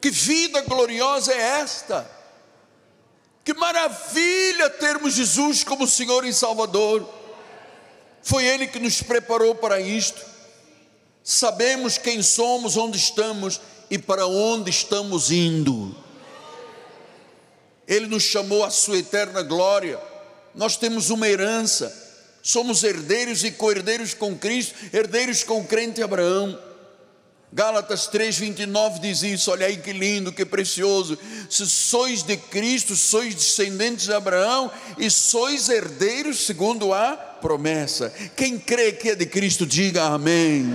Que 0.00 0.10
vida 0.10 0.60
gloriosa 0.60 1.32
é 1.32 1.60
esta? 1.60 2.13
Que 3.44 3.52
maravilha 3.52 4.70
termos 4.70 5.14
Jesus 5.14 5.62
como 5.62 5.86
Senhor 5.86 6.24
e 6.24 6.32
Salvador. 6.32 7.06
Foi 8.22 8.44
Ele 8.46 8.66
que 8.66 8.78
nos 8.78 9.02
preparou 9.02 9.54
para 9.54 9.78
isto. 9.78 10.24
Sabemos 11.22 11.98
quem 11.98 12.22
somos, 12.22 12.76
onde 12.76 12.96
estamos 12.96 13.60
e 13.90 13.98
para 13.98 14.26
onde 14.26 14.70
estamos 14.70 15.30
indo. 15.30 15.94
Ele 17.86 18.06
nos 18.06 18.22
chamou 18.22 18.64
à 18.64 18.70
sua 18.70 18.98
eterna 18.98 19.42
glória. 19.42 20.00
nós 20.54 20.76
temos 20.76 21.10
uma 21.10 21.28
herança, 21.28 21.92
somos 22.42 22.82
herdeiros 22.82 23.44
e 23.44 23.50
co-herdeiros 23.50 24.14
com 24.14 24.38
Cristo, 24.38 24.74
herdeiros 24.92 25.42
com 25.42 25.60
o 25.60 25.66
crente 25.66 26.02
Abraão. 26.02 26.58
Gálatas 27.54 28.08
3:29 28.08 28.98
diz 28.98 29.22
isso, 29.22 29.48
olha 29.52 29.68
aí 29.68 29.76
que 29.76 29.92
lindo, 29.92 30.32
que 30.32 30.44
precioso. 30.44 31.16
Se 31.48 31.64
sois 31.64 32.24
de 32.24 32.36
Cristo, 32.36 32.96
sois 32.96 33.32
descendentes 33.32 34.06
de 34.06 34.12
Abraão 34.12 34.68
e 34.98 35.08
sois 35.08 35.68
herdeiros 35.68 36.46
segundo 36.46 36.92
a 36.92 37.12
promessa. 37.12 38.12
Quem 38.34 38.58
crê 38.58 38.90
que 38.90 39.10
é 39.10 39.14
de 39.14 39.24
Cristo, 39.24 39.64
diga 39.64 40.02
amém. 40.02 40.66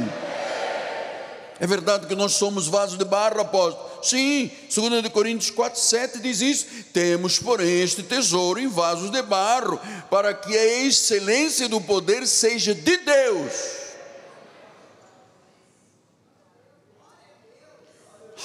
É 1.60 1.68
verdade 1.68 2.08
que 2.08 2.16
nós 2.16 2.36
somos 2.36 2.70
vasos 2.70 2.98
de 2.98 3.04
barro, 3.04 3.42
apóstolo. 3.42 3.86
Sim, 4.02 4.50
2 4.74 5.12
Coríntios 5.12 5.52
4, 5.52 5.78
7 5.78 6.20
diz 6.20 6.40
isso. 6.40 6.66
Temos, 6.94 7.40
porém, 7.40 7.82
este 7.82 8.02
tesouro 8.04 8.58
em 8.58 8.70
vasos 8.70 9.12
de 9.12 9.22
barro, 9.22 9.78
para 10.10 10.34
que 10.34 10.58
a 10.58 10.84
excelência 10.86 11.68
do 11.68 11.82
poder 11.82 12.26
seja 12.26 12.74
de 12.74 12.96
Deus 12.96 13.79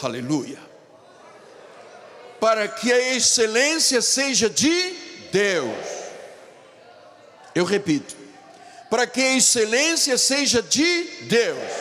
Aleluia. 0.02 0.58
Para 2.40 2.68
que 2.68 2.92
a 2.92 3.14
excelência 3.14 4.02
seja 4.02 4.50
de 4.50 4.94
Deus. 5.32 5.86
Eu 7.54 7.64
repito. 7.64 8.16
Para 8.90 9.06
que 9.06 9.20
a 9.20 9.36
excelência 9.36 10.18
seja 10.18 10.62
de 10.62 11.04
Deus. 11.22 11.72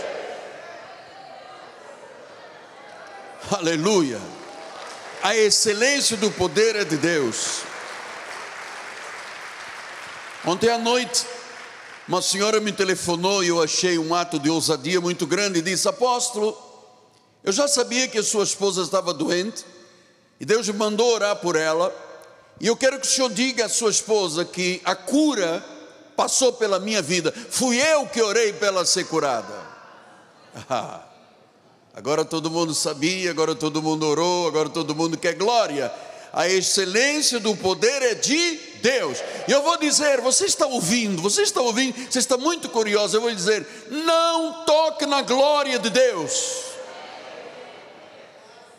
Aleluia. 3.52 4.22
A 5.22 5.36
excelência 5.36 6.18
do 6.18 6.32
poder 6.32 6.76
é 6.76 6.84
de 6.84 6.98
Deus. 6.98 7.62
Ontem 10.46 10.70
à 10.70 10.78
noite, 10.78 11.26
uma 12.08 12.22
senhora 12.22 12.60
me 12.60 12.72
telefonou 12.72 13.44
e 13.44 13.48
eu 13.48 13.62
achei 13.62 13.98
um 13.98 14.14
ato 14.14 14.38
de 14.38 14.50
ousadia 14.50 15.00
muito 15.00 15.26
grande 15.26 15.60
e 15.60 15.62
disse: 15.62 15.88
Apóstolo, 15.88 16.58
eu 17.44 17.52
já 17.52 17.68
sabia 17.68 18.08
que 18.08 18.18
a 18.18 18.24
sua 18.24 18.46
esposa 18.46 18.82
estava 18.82 19.14
doente, 19.14 19.66
e 20.40 20.46
Deus 20.46 20.68
me 20.68 20.74
mandou 20.74 21.14
orar 21.14 21.36
por 21.36 21.58
ela, 21.58 21.94
e 22.60 22.68
eu 22.68 22.78
quero 22.78 23.00
que 23.00 23.06
o 23.06 23.10
Senhor 23.10 23.30
diga 23.30 23.66
à 23.66 23.70
sua 23.70 23.92
esposa 23.92 24.46
que 24.46 24.82
a 24.86 24.96
cura 24.96 25.64
passou 26.16 26.54
pela 26.54 26.80
minha 26.80 27.02
vida, 27.02 27.34
fui 27.50 27.78
eu 27.78 28.08
que 28.08 28.22
orei 28.22 28.54
para 28.54 28.70
ela 28.70 28.86
ser 28.86 29.06
curada. 29.08 29.54
agora 31.94 32.24
todo 32.24 32.50
mundo 32.50 32.74
sabia, 32.74 33.32
agora 33.32 33.54
todo 33.56 33.82
mundo 33.82 34.08
orou, 34.08 34.48
agora 34.48 34.70
todo 34.70 34.96
mundo 34.96 35.18
quer 35.18 35.34
glória. 35.34 35.94
A 36.32 36.48
excelência 36.48 37.40
do 37.40 37.56
poder 37.56 38.02
é 38.02 38.16
de 38.16 38.60
Deus. 38.82 39.20
E 39.48 39.52
eu 39.52 39.62
vou 39.62 39.78
dizer, 39.78 40.20
você 40.20 40.46
está 40.46 40.66
ouvindo, 40.66 41.22
você 41.22 41.44
está 41.44 41.62
ouvindo, 41.62 41.96
você 42.10 42.18
está 42.18 42.38
muito 42.38 42.70
curioso. 42.70 43.16
Eu 43.16 43.22
vou 43.22 43.32
dizer, 43.32 43.68
não 43.92 44.64
toque 44.66 45.06
na 45.06 45.22
glória 45.22 45.78
de 45.78 45.92
Deus 45.92 46.73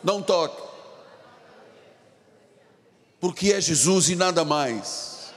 não 0.05 0.21
toque, 0.21 0.61
porque 3.19 3.51
é 3.51 3.59
Jesus 3.59 4.07
e 4.07 4.15
nada 4.15 4.45
mais. 4.45 5.33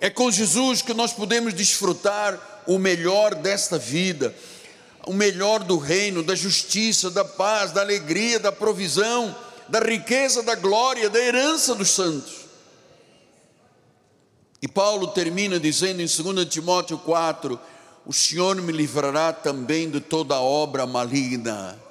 É 0.00 0.08
com 0.08 0.30
Jesus 0.30 0.80
que 0.80 0.94
nós 0.94 1.12
podemos 1.12 1.52
desfrutar 1.52 2.62
o 2.64 2.78
melhor 2.78 3.34
desta 3.34 3.76
vida, 3.76 4.32
o 5.04 5.12
melhor 5.12 5.64
do 5.64 5.76
reino, 5.76 6.22
da 6.22 6.36
justiça, 6.36 7.10
da 7.10 7.24
paz, 7.24 7.72
da 7.72 7.80
alegria, 7.80 8.38
da 8.38 8.52
provisão, 8.52 9.34
da 9.68 9.80
riqueza, 9.80 10.44
da 10.44 10.54
glória, 10.54 11.10
da 11.10 11.18
herança 11.18 11.74
dos 11.74 11.90
santos. 11.90 12.46
E 14.62 14.68
Paulo 14.68 15.08
termina 15.08 15.58
dizendo 15.58 16.00
em 16.00 16.06
2 16.06 16.48
Timóteo 16.48 16.98
4: 16.98 17.58
O 18.06 18.12
Senhor 18.12 18.54
me 18.56 18.72
livrará 18.72 19.32
também 19.32 19.90
de 19.90 20.00
toda 20.00 20.40
obra 20.40 20.86
maligna. 20.86 21.89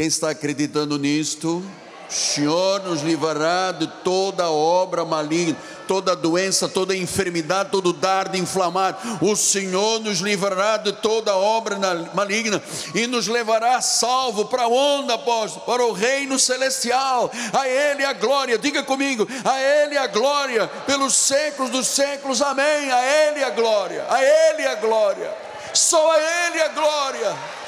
Quem 0.00 0.06
está 0.06 0.30
acreditando 0.30 0.98
nisto? 0.98 1.62
O 2.08 2.10
Senhor 2.10 2.82
nos 2.84 3.02
livrará 3.02 3.70
de 3.70 3.86
toda 4.02 4.50
obra 4.50 5.04
maligna, 5.04 5.54
toda 5.86 6.16
doença, 6.16 6.66
toda 6.66 6.96
enfermidade, 6.96 7.68
todo 7.70 7.92
dardo 7.92 8.34
inflamado. 8.38 8.96
O 9.20 9.36
Senhor 9.36 10.00
nos 10.00 10.20
livrará 10.20 10.78
de 10.78 10.90
toda 10.94 11.36
obra 11.36 11.76
maligna 12.14 12.62
e 12.94 13.06
nos 13.06 13.28
levará 13.28 13.82
salvo 13.82 14.46
para 14.46 14.66
onde, 14.68 15.12
apóstolo? 15.12 15.66
Para 15.66 15.84
o 15.84 15.92
reino 15.92 16.38
celestial. 16.38 17.30
A 17.52 17.68
Ele 17.68 18.02
a 18.02 18.14
glória, 18.14 18.56
diga 18.56 18.82
comigo, 18.82 19.28
a 19.44 19.60
Ele 19.60 19.98
a 19.98 20.06
glória 20.06 20.66
pelos 20.86 21.14
séculos 21.14 21.70
dos 21.70 21.86
séculos. 21.86 22.40
Amém. 22.40 22.90
A 22.90 23.04
Ele 23.04 23.44
a 23.44 23.50
glória, 23.50 24.06
a 24.08 24.18
Ele 24.22 24.66
a 24.66 24.76
glória. 24.76 25.30
Só 25.74 26.10
a 26.10 26.18
Ele 26.18 26.62
a 26.62 26.68
glória. 26.68 27.59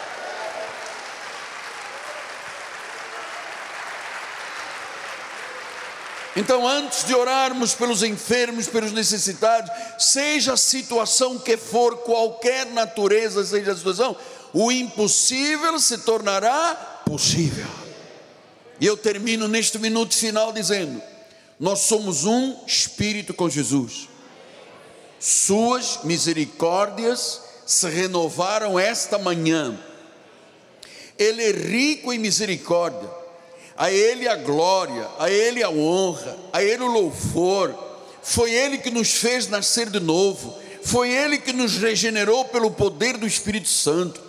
Então, 6.34 6.66
antes 6.66 7.04
de 7.04 7.14
orarmos 7.14 7.74
pelos 7.74 8.02
enfermos, 8.02 8.66
pelos 8.66 8.92
necessitados, 8.92 9.70
seja 9.98 10.54
a 10.54 10.56
situação 10.56 11.38
que 11.38 11.58
for, 11.58 11.98
qualquer 11.98 12.66
natureza 12.66 13.44
seja 13.44 13.72
a 13.72 13.76
situação, 13.76 14.16
o 14.52 14.72
impossível 14.72 15.78
se 15.78 15.98
tornará 15.98 17.02
possível. 17.04 17.66
E 18.80 18.86
eu 18.86 18.96
termino 18.96 19.46
neste 19.46 19.78
minuto 19.78 20.16
final 20.16 20.52
dizendo: 20.52 21.02
nós 21.60 21.80
somos 21.80 22.24
um 22.24 22.56
espírito 22.66 23.34
com 23.34 23.48
Jesus. 23.50 24.08
Suas 25.20 26.00
misericórdias 26.02 27.42
se 27.66 27.88
renovaram 27.88 28.78
esta 28.78 29.18
manhã. 29.18 29.78
Ele 31.18 31.42
é 31.42 31.52
rico 31.52 32.12
em 32.12 32.18
misericórdia 32.18 33.21
a 33.76 33.90
Ele 33.90 34.28
a 34.28 34.36
glória, 34.36 35.08
a 35.18 35.30
Ele 35.30 35.62
a 35.62 35.70
honra, 35.70 36.36
a 36.52 36.62
Ele 36.62 36.82
o 36.82 36.90
louvor. 36.90 37.74
Foi 38.22 38.52
Ele 38.52 38.78
que 38.78 38.90
nos 38.90 39.12
fez 39.12 39.48
nascer 39.48 39.90
de 39.90 40.00
novo, 40.00 40.56
foi 40.84 41.10
Ele 41.10 41.38
que 41.38 41.52
nos 41.52 41.76
regenerou 41.76 42.44
pelo 42.46 42.70
poder 42.70 43.16
do 43.16 43.26
Espírito 43.26 43.68
Santo. 43.68 44.20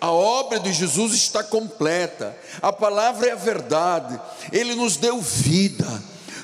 A 0.00 0.10
obra 0.10 0.60
de 0.60 0.72
Jesus 0.72 1.14
está 1.14 1.42
completa, 1.42 2.36
a 2.60 2.72
palavra 2.72 3.28
é 3.28 3.32
a 3.32 3.36
verdade, 3.36 4.18
Ele 4.52 4.74
nos 4.74 4.96
deu 4.96 5.20
vida, 5.20 5.86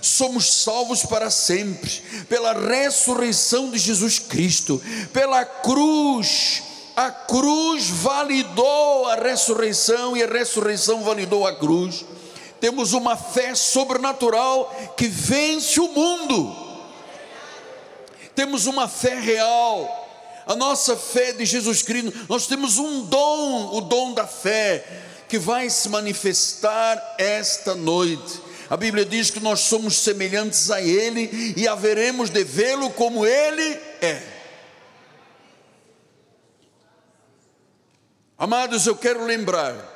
somos 0.00 0.62
salvos 0.62 1.04
para 1.04 1.30
sempre, 1.30 1.90
pela 2.28 2.54
ressurreição 2.54 3.70
de 3.70 3.78
Jesus 3.78 4.18
Cristo, 4.18 4.82
pela 5.12 5.44
cruz. 5.44 6.62
A 6.94 7.10
cruz 7.10 7.88
validou 7.88 9.06
a 9.06 9.14
ressurreição 9.14 10.14
e 10.14 10.22
a 10.22 10.26
ressurreição 10.26 11.02
validou 11.02 11.46
a 11.46 11.54
cruz 11.54 12.04
temos 12.62 12.92
uma 12.92 13.16
fé 13.16 13.56
sobrenatural 13.56 14.94
que 14.96 15.08
vence 15.08 15.80
o 15.80 15.88
mundo. 15.88 16.54
Temos 18.36 18.66
uma 18.66 18.86
fé 18.86 19.18
real. 19.18 20.44
A 20.46 20.54
nossa 20.54 20.96
fé 20.96 21.32
de 21.32 21.44
Jesus 21.44 21.82
Cristo, 21.82 22.12
nós 22.28 22.46
temos 22.46 22.78
um 22.78 23.02
dom, 23.06 23.76
o 23.76 23.80
dom 23.80 24.14
da 24.14 24.28
fé, 24.28 24.86
que 25.28 25.40
vai 25.40 25.68
se 25.68 25.88
manifestar 25.88 27.16
esta 27.18 27.74
noite. 27.74 28.40
A 28.70 28.76
Bíblia 28.76 29.04
diz 29.04 29.28
que 29.28 29.40
nós 29.40 29.58
somos 29.58 29.98
semelhantes 29.98 30.70
a 30.70 30.80
Ele 30.80 31.54
e 31.56 31.66
haveremos 31.66 32.30
de 32.30 32.44
vê-lo 32.44 32.90
como 32.90 33.26
Ele 33.26 33.76
é. 34.00 34.22
Amados, 38.38 38.86
eu 38.86 38.94
quero 38.94 39.24
lembrar 39.24 39.91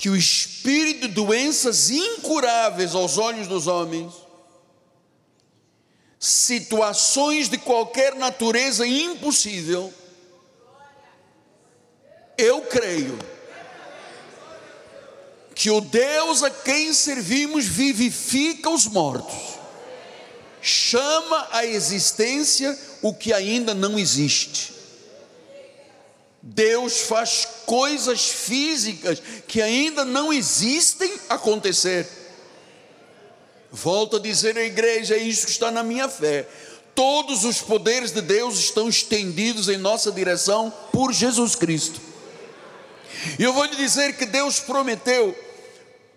que 0.00 0.08
o 0.08 0.16
espírito 0.16 1.06
de 1.06 1.08
doenças 1.08 1.90
incuráveis 1.90 2.94
aos 2.94 3.18
olhos 3.18 3.46
dos 3.46 3.66
homens, 3.66 4.10
situações 6.18 7.50
de 7.50 7.58
qualquer 7.58 8.14
natureza 8.14 8.86
impossível, 8.86 9.92
eu 12.38 12.62
creio 12.62 13.18
que 15.54 15.70
o 15.70 15.82
Deus 15.82 16.42
a 16.42 16.48
quem 16.48 16.94
servimos 16.94 17.66
vivifica 17.66 18.70
os 18.70 18.86
mortos, 18.86 19.58
chama 20.62 21.46
à 21.52 21.66
existência 21.66 22.74
o 23.02 23.12
que 23.12 23.34
ainda 23.34 23.74
não 23.74 23.98
existe. 23.98 24.79
Deus 26.42 27.02
faz 27.02 27.46
coisas 27.66 28.28
físicas 28.28 29.22
que 29.46 29.60
ainda 29.60 30.04
não 30.04 30.32
existem 30.32 31.12
acontecer. 31.28 32.08
Volto 33.70 34.16
a 34.16 34.20
dizer 34.20 34.56
à 34.56 34.62
igreja, 34.62 35.14
é 35.14 35.18
isso 35.18 35.46
que 35.46 35.52
está 35.52 35.70
na 35.70 35.82
minha 35.82 36.08
fé. 36.08 36.48
Todos 36.94 37.44
os 37.44 37.60
poderes 37.60 38.10
de 38.10 38.20
Deus 38.20 38.58
estão 38.58 38.88
estendidos 38.88 39.68
em 39.68 39.76
nossa 39.76 40.10
direção 40.10 40.72
por 40.92 41.12
Jesus 41.12 41.54
Cristo. 41.54 42.00
E 43.38 43.42
eu 43.42 43.52
vou 43.52 43.64
lhe 43.64 43.76
dizer 43.76 44.16
que 44.16 44.24
Deus 44.26 44.58
prometeu 44.60 45.36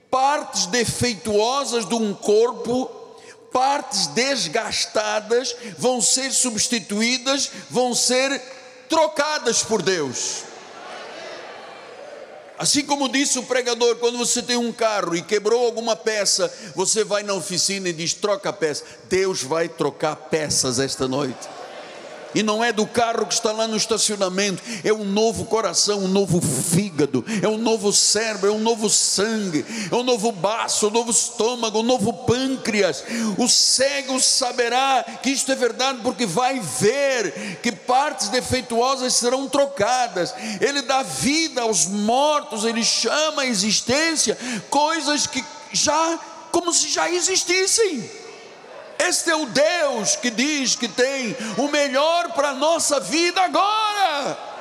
partes 0.10 0.66
defeituosas 0.68 1.88
de 1.88 1.96
um 1.96 2.14
corpo 2.14 3.04
partes 3.54 4.08
desgastadas 4.08 5.56
vão 5.78 6.02
ser 6.02 6.32
substituídas, 6.32 7.52
vão 7.70 7.94
ser 7.94 8.42
trocadas 8.94 9.64
por 9.64 9.82
Deus. 9.82 10.44
Assim 12.60 12.86
como 12.86 13.10
disse 13.10 13.40
o 13.40 13.44
pregador, 13.44 13.96
quando 13.96 14.20
você 14.20 14.40
tem 14.44 14.56
um 14.56 14.72
carro 14.72 15.16
e 15.16 15.24
quebrou 15.24 15.66
alguma 15.66 15.96
peça, 15.96 16.54
você 16.76 17.04
vai 17.04 17.24
na 17.24 17.34
oficina 17.34 17.90
e 17.90 17.94
diz: 17.94 18.14
troca 18.14 18.50
a 18.50 18.54
peça. 18.54 18.84
Deus 19.10 19.42
vai 19.42 19.68
trocar 19.68 20.16
peças 20.16 20.78
esta 20.78 21.08
noite 21.08 21.50
e 22.34 22.44
não 22.44 22.64
é 22.64 22.72
do 22.72 22.86
carro 22.86 23.26
que 23.26 23.34
está 23.34 23.52
lá 23.52 23.68
no 23.68 23.78
estacionamento, 23.78 24.62
é 24.84 24.94
um 24.94 25.04
novo 25.04 25.46
coração, 25.46 26.00
um 26.00 26.08
novo 26.08 26.42
fígado, 26.42 27.24
é 27.42 27.48
um 27.48 27.58
novo 27.58 27.92
cérebro, 27.92 28.50
é 28.50 28.52
um 28.52 28.60
novo 28.60 28.90
sangue, 28.90 29.66
é 29.92 29.96
um 29.96 30.04
novo 30.04 30.32
baço, 30.32 30.88
um 30.88 30.92
novo 30.92 31.12
estômago, 31.12 31.80
um 31.80 31.84
novo 31.84 32.14
pâncreas. 32.26 33.04
O 33.38 33.48
cego 33.48 34.20
saberá 34.20 35.04
que 35.22 35.30
isto 35.30 35.52
é 35.52 35.56
verdade 35.56 36.00
porque 36.02 36.26
vai 36.26 36.60
ver 36.60 37.60
que 37.62 37.72
partes 37.72 38.30
defeituosas 38.30 39.14
serão 39.14 39.48
trocadas. 39.48 40.34
Ele 40.60 40.82
dá 40.82 41.04
vida 41.04 41.62
aos 41.62 41.86
mortos, 41.86 42.66
ele 42.66 42.84
chama 42.84 43.44
à 43.44 43.46
existência 43.46 44.38
coisas 44.70 45.28
que 45.28 45.44
já 45.72 46.20
como 46.52 46.72
se 46.72 46.90
já 46.90 47.10
existissem. 47.10 48.23
Este 49.08 49.32
é 49.32 49.36
o 49.36 49.46
Deus 49.46 50.16
que 50.16 50.30
diz 50.30 50.76
que 50.76 50.88
tem 50.88 51.36
o 51.58 51.68
melhor 51.68 52.34
para 52.34 52.50
a 52.50 52.54
nossa 52.54 53.00
vida 53.00 53.42
agora. 53.42 54.53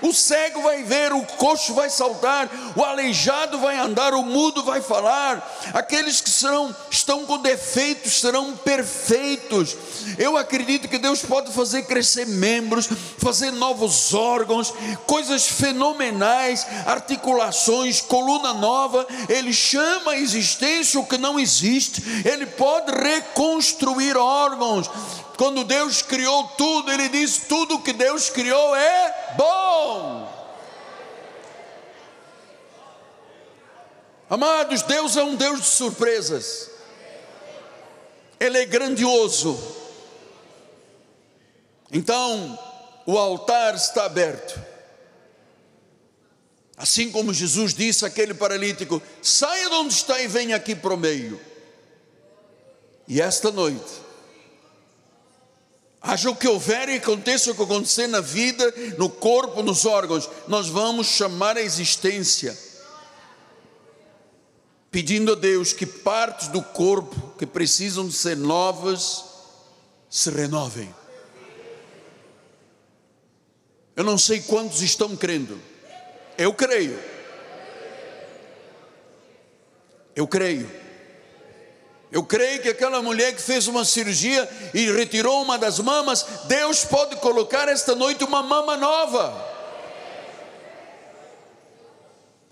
O 0.00 0.12
cego 0.12 0.62
vai 0.62 0.82
ver, 0.82 1.12
o 1.12 1.22
coxo 1.22 1.74
vai 1.74 1.90
saltar, 1.90 2.48
o 2.76 2.84
aleijado 2.84 3.58
vai 3.58 3.78
andar, 3.78 4.14
o 4.14 4.22
mudo 4.22 4.62
vai 4.62 4.80
falar. 4.80 5.46
Aqueles 5.72 6.20
que 6.20 6.30
serão, 6.30 6.74
estão 6.90 7.24
com 7.26 7.38
defeitos 7.38 8.20
serão 8.20 8.56
perfeitos. 8.56 9.76
Eu 10.16 10.36
acredito 10.36 10.88
que 10.88 10.98
Deus 10.98 11.22
pode 11.22 11.52
fazer 11.52 11.82
crescer 11.82 12.26
membros, 12.26 12.88
fazer 13.18 13.50
novos 13.50 14.14
órgãos, 14.14 14.72
coisas 15.06 15.46
fenomenais, 15.46 16.66
articulações, 16.86 18.00
coluna 18.00 18.54
nova. 18.54 19.06
Ele 19.28 19.52
chama 19.52 20.12
a 20.12 20.18
existência 20.18 21.00
o 21.00 21.06
que 21.06 21.18
não 21.18 21.38
existe. 21.38 22.02
Ele 22.24 22.46
pode 22.46 22.92
reconstruir 22.92 24.16
órgãos. 24.16 24.90
Quando 25.38 25.62
Deus 25.62 26.02
criou 26.02 26.48
tudo, 26.48 26.90
Ele 26.90 27.08
diz: 27.08 27.38
tudo 27.48 27.80
que 27.80 27.92
Deus 27.92 28.28
criou 28.28 28.74
é 28.74 29.34
bom. 29.36 30.28
Amados, 34.28 34.82
Deus 34.82 35.16
é 35.16 35.22
um 35.22 35.36
Deus 35.36 35.60
de 35.60 35.66
surpresas, 35.66 36.72
Ele 38.40 38.58
é 38.58 38.66
grandioso. 38.66 39.56
Então, 41.92 42.58
o 43.06 43.16
altar 43.16 43.76
está 43.76 44.06
aberto. 44.06 44.60
Assim 46.76 47.12
como 47.12 47.32
Jesus 47.32 47.72
disse 47.72 48.04
àquele 48.04 48.34
paralítico: 48.34 49.00
saia 49.22 49.68
de 49.68 49.74
onde 49.76 49.94
está 49.94 50.20
e 50.20 50.26
venha 50.26 50.56
aqui 50.56 50.74
para 50.74 50.94
o 50.94 50.98
meio. 50.98 51.40
E 53.06 53.20
esta 53.20 53.52
noite, 53.52 54.07
Haja 56.00 56.30
o 56.30 56.36
que 56.36 56.46
houver 56.46 56.88
e 56.88 56.96
aconteça 56.96 57.50
o 57.50 57.54
que 57.54 57.62
acontecer 57.62 58.06
na 58.06 58.20
vida, 58.20 58.72
no 58.96 59.10
corpo, 59.10 59.62
nos 59.62 59.84
órgãos, 59.84 60.30
nós 60.46 60.68
vamos 60.68 61.08
chamar 61.08 61.56
a 61.56 61.60
existência, 61.60 62.56
pedindo 64.90 65.32
a 65.32 65.34
Deus 65.34 65.72
que 65.72 65.84
partes 65.84 66.48
do 66.48 66.62
corpo 66.62 67.34
que 67.36 67.44
precisam 67.44 68.06
de 68.06 68.14
ser 68.14 68.36
novas 68.36 69.24
se 70.08 70.30
renovem. 70.30 70.94
Eu 73.96 74.04
não 74.04 74.16
sei 74.16 74.40
quantos 74.40 74.80
estão 74.80 75.16
crendo, 75.16 75.60
eu 76.38 76.54
creio, 76.54 76.98
eu 80.14 80.28
creio. 80.28 80.87
Eu 82.10 82.24
creio 82.24 82.62
que 82.62 82.68
aquela 82.68 83.02
mulher 83.02 83.34
que 83.34 83.42
fez 83.42 83.68
uma 83.68 83.84
cirurgia 83.84 84.48
e 84.72 84.90
retirou 84.90 85.42
uma 85.42 85.58
das 85.58 85.78
mamas, 85.78 86.24
Deus 86.44 86.84
pode 86.84 87.16
colocar 87.16 87.68
esta 87.68 87.94
noite 87.94 88.24
uma 88.24 88.42
mama 88.42 88.76
nova. 88.76 89.58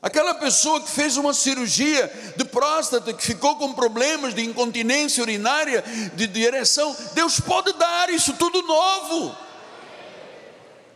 Aquela 0.03 0.35
pessoa 0.35 0.81
que 0.81 0.91
fez 0.91 1.17
uma 1.17 1.33
cirurgia 1.33 2.13
de 2.37 2.45
próstata, 2.45 3.13
que 3.15 3.25
ficou 3.25 3.57
com 3.57 3.73
problemas 3.73 4.35
de 4.35 4.45
incontinência 4.45 5.23
urinária, 5.23 5.83
de, 6.15 6.43
ereção, 6.43 6.95
Deus 7.15 7.41
pode 7.41 7.73
dar 7.73 8.11
isso 8.11 8.35
tudo 8.35 8.63
novo 8.63 9.46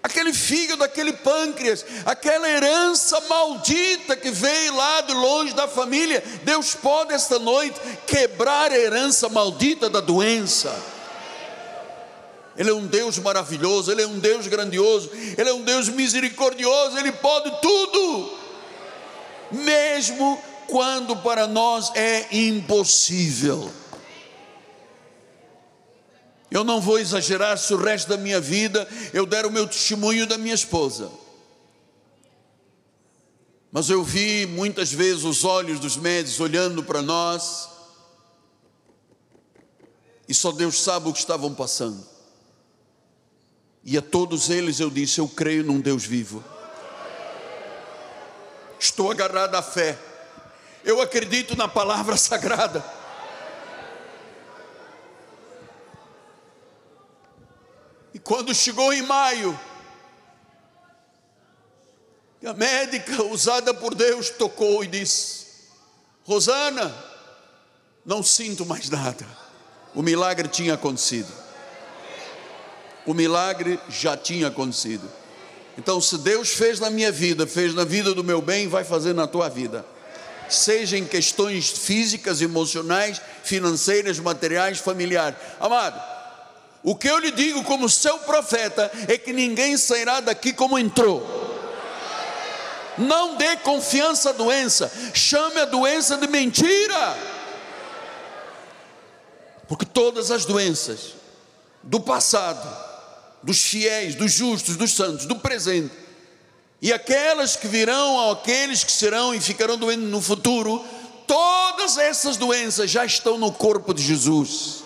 aquele 0.02 0.32
fígado, 0.32 0.82
aquele 0.82 1.12
pâncreas, 1.12 1.84
aquela 2.04 2.48
herança 2.48 3.20
maldita 3.28 4.16
que 4.16 4.30
veio 4.30 4.74
lá 4.74 5.00
de 5.02 5.12
longe 5.12 5.54
da 5.54 5.68
família. 5.68 6.22
Deus 6.42 6.74
pode 6.74 7.12
esta 7.12 7.38
noite 7.38 7.80
quebrar 8.06 8.70
a 8.70 8.78
herança 8.78 9.28
maldita 9.28 9.88
da 9.88 10.00
doença. 10.00 10.74
Ele 12.56 12.70
é 12.70 12.74
um 12.74 12.86
Deus 12.86 13.18
maravilhoso, 13.18 13.90
Ele 13.90 14.02
é 14.02 14.06
um 14.06 14.18
Deus 14.18 14.46
grandioso, 14.46 15.10
Ele 15.38 15.48
é 15.48 15.54
um 15.54 15.62
Deus 15.62 15.88
misericordioso, 15.88 16.98
Ele 16.98 17.12
pode 17.12 17.50
tudo, 17.62 18.38
mesmo 19.50 20.42
quando 20.66 21.16
para 21.16 21.46
nós 21.46 21.90
é 21.94 22.26
impossível. 22.32 23.70
Eu 26.50 26.64
não 26.64 26.80
vou 26.80 26.98
exagerar 26.98 27.56
se 27.58 27.72
o 27.72 27.76
resto 27.76 28.08
da 28.08 28.16
minha 28.16 28.40
vida 28.40 28.88
eu 29.12 29.24
der 29.24 29.46
o 29.46 29.50
meu 29.50 29.66
testemunho 29.66 30.26
da 30.26 30.36
minha 30.36 30.54
esposa. 30.54 31.10
Mas 33.70 33.88
eu 33.88 34.02
vi 34.02 34.46
muitas 34.46 34.92
vezes 34.92 35.22
os 35.22 35.44
olhos 35.44 35.78
dos 35.78 35.96
médicos 35.96 36.40
olhando 36.40 36.82
para 36.82 37.00
nós, 37.00 37.68
e 40.28 40.34
só 40.34 40.50
Deus 40.50 40.80
sabe 40.80 41.08
o 41.08 41.12
que 41.12 41.20
estavam 41.20 41.54
passando. 41.54 42.04
E 43.84 43.96
a 43.96 44.02
todos 44.02 44.50
eles 44.50 44.80
eu 44.80 44.90
disse: 44.90 45.20
Eu 45.20 45.28
creio 45.28 45.64
num 45.64 45.80
Deus 45.80 46.04
vivo. 46.04 46.44
Estou 48.78 49.10
agarrado 49.10 49.54
à 49.54 49.62
fé. 49.62 49.98
Eu 50.84 51.00
acredito 51.00 51.56
na 51.56 51.68
palavra 51.68 52.16
sagrada. 52.18 52.99
E 58.12 58.18
quando 58.18 58.54
chegou 58.54 58.92
em 58.92 59.02
maio, 59.02 59.58
a 62.44 62.54
médica 62.54 63.22
usada 63.24 63.72
por 63.74 63.94
Deus 63.94 64.30
tocou 64.30 64.82
e 64.82 64.86
disse: 64.86 65.46
Rosana, 66.24 66.94
não 68.04 68.22
sinto 68.22 68.64
mais 68.64 68.88
nada. 68.88 69.26
O 69.94 70.02
milagre 70.02 70.48
tinha 70.48 70.74
acontecido. 70.74 71.32
O 73.06 73.14
milagre 73.14 73.78
já 73.88 74.16
tinha 74.16 74.48
acontecido. 74.48 75.10
Então, 75.76 76.00
se 76.00 76.18
Deus 76.18 76.50
fez 76.50 76.78
na 76.78 76.90
minha 76.90 77.10
vida, 77.10 77.46
fez 77.46 77.74
na 77.74 77.84
vida 77.84 78.14
do 78.14 78.22
meu 78.22 78.42
bem, 78.42 78.68
vai 78.68 78.84
fazer 78.84 79.14
na 79.14 79.26
tua 79.26 79.48
vida. 79.48 79.84
Seja 80.48 80.98
em 80.98 81.04
questões 81.04 81.70
físicas, 81.70 82.42
emocionais, 82.42 83.20
financeiras, 83.44 84.18
materiais, 84.18 84.78
familiares. 84.78 85.38
Amado, 85.60 86.00
o 86.82 86.94
que 86.94 87.08
eu 87.08 87.18
lhe 87.18 87.30
digo 87.30 87.62
como 87.64 87.88
seu 87.88 88.18
profeta 88.20 88.90
é 89.06 89.18
que 89.18 89.32
ninguém 89.32 89.76
sairá 89.76 90.20
daqui 90.20 90.52
como 90.52 90.78
entrou. 90.78 91.40
Não 92.96 93.36
dê 93.36 93.56
confiança 93.58 94.30
à 94.30 94.32
doença, 94.32 94.90
chame 95.14 95.60
a 95.60 95.64
doença 95.64 96.16
de 96.16 96.26
mentira. 96.26 97.16
Porque 99.68 99.84
todas 99.84 100.30
as 100.30 100.44
doenças 100.44 101.14
do 101.82 102.00
passado, 102.00 102.66
dos 103.42 103.60
fiéis, 103.62 104.14
dos 104.14 104.32
justos, 104.32 104.76
dos 104.76 104.92
santos, 104.92 105.26
do 105.26 105.36
presente, 105.36 105.94
e 106.82 106.92
aquelas 106.92 107.56
que 107.56 107.68
virão, 107.68 108.30
aqueles 108.30 108.82
que 108.82 108.92
serão 108.92 109.34
e 109.34 109.40
ficarão 109.40 109.76
doentes 109.76 110.08
no 110.08 110.20
futuro, 110.20 110.82
todas 111.26 111.98
essas 111.98 112.38
doenças 112.38 112.90
já 112.90 113.04
estão 113.04 113.36
no 113.36 113.52
corpo 113.52 113.92
de 113.92 114.02
Jesus. 114.02 114.82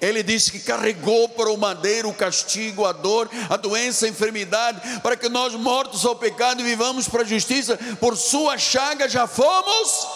Ele 0.00 0.22
disse 0.22 0.52
que 0.52 0.60
carregou 0.60 1.28
para 1.30 1.50
o 1.50 1.56
madeiro 1.56 2.08
o 2.08 2.14
castigo, 2.14 2.86
a 2.86 2.92
dor, 2.92 3.28
a 3.50 3.56
doença, 3.56 4.06
a 4.06 4.08
enfermidade, 4.08 5.00
para 5.00 5.16
que 5.16 5.28
nós, 5.28 5.54
mortos 5.54 6.06
ao 6.06 6.14
pecado, 6.14 6.62
vivamos 6.62 7.08
para 7.08 7.22
a 7.22 7.26
justiça, 7.26 7.76
por 7.98 8.16
sua 8.16 8.56
chaga 8.56 9.08
já 9.08 9.26
fomos. 9.26 10.06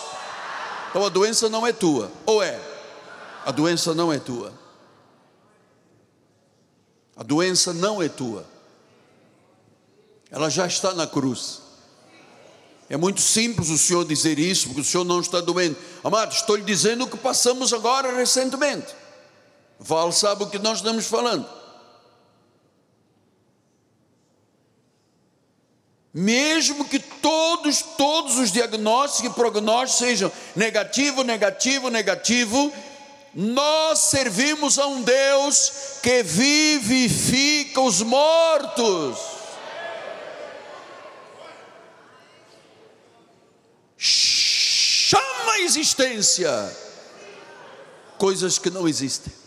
Então 0.91 1.05
a 1.05 1.09
doença 1.09 1.49
não 1.49 1.67
é 1.67 1.73
tua, 1.73 2.13
ou 2.25 2.43
é? 2.43 2.61
A 3.45 3.51
doença 3.51 3.93
não 3.93 4.13
é 4.13 4.19
tua. 4.19 4.53
A 7.17 7.23
doença 7.25 7.73
não 7.73 8.01
é 8.01 8.09
tua. 8.09 8.47
Ela 10.31 10.49
já 10.49 10.67
está 10.67 10.95
na 10.95 11.07
cruz. 11.07 11.61
É 12.89 12.97
muito 12.97 13.21
simples 13.21 13.69
o 13.69 13.79
senhor 13.79 14.05
dizer 14.05 14.39
isso, 14.39 14.69
porque 14.69 14.83
o 14.83 14.85
senhor 14.85 15.05
não 15.05 15.21
está 15.21 15.41
doente. 15.41 15.79
Amado, 16.05 16.33
estou 16.33 16.57
lhe 16.57 16.63
dizendo 16.63 17.05
o 17.05 17.09
que 17.09 17.17
passamos 17.17 17.73
agora 17.73 18.15
recentemente. 18.15 19.02
Val 19.83 20.13
sabe 20.13 20.45
o 20.45 20.49
que 20.49 20.61
nós 20.61 20.79
estamos 20.79 21.07
falando. 21.07 21.45
Mesmo 26.15 26.85
que 26.85 27.01
todos, 27.01 27.83
todos 27.83 28.39
os 28.39 28.53
diagnósticos 28.53 29.33
e 29.33 29.35
prognósticos 29.35 29.99
sejam 29.99 30.31
negativo, 30.55 31.25
negativo, 31.25 31.89
negativo, 31.89 32.73
nós 33.35 33.99
servimos 33.99 34.79
a 34.79 34.87
um 34.87 35.03
Deus 35.03 35.73
que 36.01 36.23
vivifica 36.23 37.81
os 37.81 38.03
mortos. 38.03 39.19
Chama 43.97 45.53
a 45.55 45.61
existência 45.61 46.77
coisas 48.17 48.59
que 48.59 48.71
não 48.71 48.87
existem. 48.87 49.42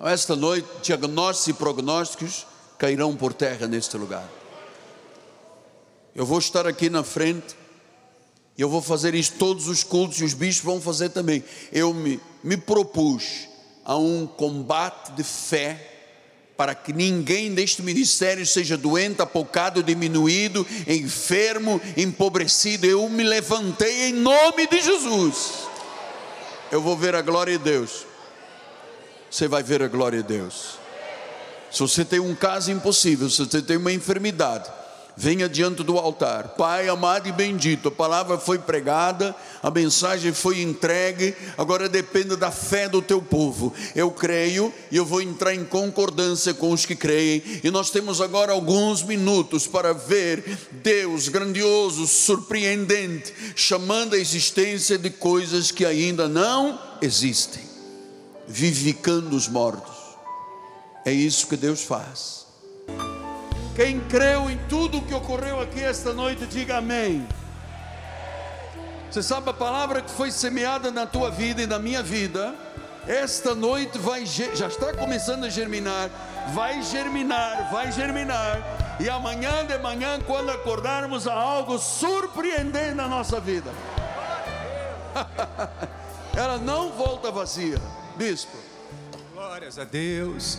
Esta 0.00 0.36
noite, 0.36 0.68
diagnósticos 0.82 1.48
e 1.48 1.52
prognósticos 1.52 2.46
cairão 2.78 3.16
por 3.16 3.32
terra 3.32 3.66
neste 3.66 3.96
lugar. 3.96 4.28
Eu 6.14 6.24
vou 6.24 6.38
estar 6.38 6.68
aqui 6.68 6.88
na 6.88 7.02
frente, 7.02 7.56
eu 8.56 8.68
vou 8.68 8.80
fazer 8.80 9.14
isso 9.14 9.32
todos 9.38 9.66
os 9.66 9.82
cultos 9.82 10.20
e 10.20 10.24
os 10.24 10.34
bichos 10.34 10.62
vão 10.62 10.80
fazer 10.80 11.08
também. 11.08 11.42
Eu 11.72 11.92
me, 11.92 12.20
me 12.44 12.56
propus 12.56 13.48
a 13.84 13.96
um 13.96 14.24
combate 14.24 15.12
de 15.12 15.24
fé 15.24 15.94
para 16.56 16.76
que 16.76 16.92
ninguém 16.92 17.52
deste 17.52 17.82
ministério 17.82 18.46
seja 18.46 18.76
doente, 18.76 19.20
apocado, 19.20 19.82
diminuído, 19.82 20.64
enfermo, 20.86 21.80
empobrecido. 21.96 22.86
Eu 22.86 23.08
me 23.08 23.24
levantei 23.24 24.08
em 24.08 24.12
nome 24.12 24.66
de 24.68 24.80
Jesus. 24.80 25.68
Eu 26.70 26.82
vou 26.82 26.96
ver 26.96 27.16
a 27.16 27.22
glória 27.22 27.56
de 27.58 27.64
Deus. 27.64 28.07
Você 29.30 29.46
vai 29.46 29.62
ver 29.62 29.82
a 29.82 29.88
glória 29.88 30.22
de 30.22 30.28
Deus. 30.28 30.78
Se 31.70 31.80
você 31.80 32.04
tem 32.04 32.18
um 32.18 32.34
caso 32.34 32.70
impossível, 32.70 33.28
se 33.28 33.44
você 33.44 33.60
tem 33.60 33.76
uma 33.76 33.92
enfermidade, 33.92 34.70
venha 35.18 35.48
diante 35.48 35.82
do 35.82 35.98
altar. 35.98 36.54
Pai 36.56 36.88
amado 36.88 37.28
e 37.28 37.32
bendito, 37.32 37.88
a 37.88 37.90
palavra 37.90 38.38
foi 38.38 38.56
pregada, 38.56 39.34
a 39.60 39.68
mensagem 39.68 40.32
foi 40.32 40.62
entregue, 40.62 41.34
agora 41.58 41.88
depende 41.88 42.36
da 42.36 42.52
fé 42.52 42.88
do 42.88 43.02
teu 43.02 43.20
povo. 43.20 43.74
Eu 43.96 44.12
creio 44.12 44.72
e 44.92 44.96
eu 44.96 45.04
vou 45.04 45.20
entrar 45.20 45.52
em 45.52 45.64
concordância 45.64 46.54
com 46.54 46.70
os 46.70 46.86
que 46.86 46.94
creem. 46.94 47.42
E 47.64 47.70
nós 47.70 47.90
temos 47.90 48.20
agora 48.20 48.52
alguns 48.52 49.02
minutos 49.02 49.66
para 49.66 49.92
ver 49.92 50.56
Deus 50.70 51.28
grandioso, 51.28 52.06
surpreendente, 52.06 53.34
chamando 53.56 54.14
a 54.14 54.18
existência 54.18 54.96
de 54.96 55.10
coisas 55.10 55.72
que 55.72 55.84
ainda 55.84 56.28
não 56.28 56.80
existem, 57.02 57.67
vivificando 58.48 59.36
os 59.36 59.46
mortos. 59.46 59.96
É 61.04 61.12
isso 61.12 61.46
que 61.46 61.56
Deus 61.56 61.84
faz. 61.84 62.46
Quem 63.76 64.00
creu 64.00 64.50
em 64.50 64.58
tudo 64.68 64.98
o 64.98 65.02
que 65.02 65.14
ocorreu 65.14 65.60
aqui 65.60 65.80
esta 65.80 66.12
noite, 66.12 66.46
diga 66.46 66.78
amém. 66.78 67.28
Você 69.10 69.22
sabe 69.22 69.50
a 69.50 69.52
palavra 69.52 70.02
que 70.02 70.10
foi 70.10 70.30
semeada 70.30 70.90
na 70.90 71.06
tua 71.06 71.30
vida 71.30 71.62
e 71.62 71.66
na 71.66 71.78
minha 71.78 72.02
vida, 72.02 72.54
esta 73.06 73.54
noite 73.54 73.98
vai 73.98 74.26
já 74.26 74.66
está 74.66 74.92
começando 74.92 75.44
a 75.44 75.48
germinar, 75.48 76.10
vai 76.52 76.82
germinar, 76.82 77.70
vai 77.70 77.90
germinar, 77.90 78.96
e 79.00 79.08
amanhã 79.08 79.64
de 79.64 79.78
manhã, 79.78 80.20
quando 80.26 80.50
acordarmos, 80.50 81.26
há 81.26 81.32
algo 81.32 81.78
surpreendente 81.78 82.94
na 82.94 83.06
nossa 83.06 83.40
vida. 83.40 83.70
Ela 86.36 86.58
não 86.58 86.90
volta 86.90 87.30
vazia, 87.30 87.80
bispo. 88.18 88.56
Glórias 89.32 89.78
a 89.78 89.84
Deus. 89.84 90.58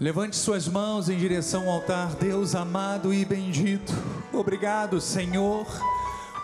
Levante 0.00 0.34
suas 0.34 0.66
mãos 0.66 1.08
em 1.08 1.16
direção 1.16 1.68
ao 1.68 1.76
altar, 1.76 2.16
Deus 2.16 2.56
amado 2.56 3.14
e 3.14 3.24
bendito. 3.24 3.92
Obrigado, 4.32 5.00
Senhor, 5.00 5.64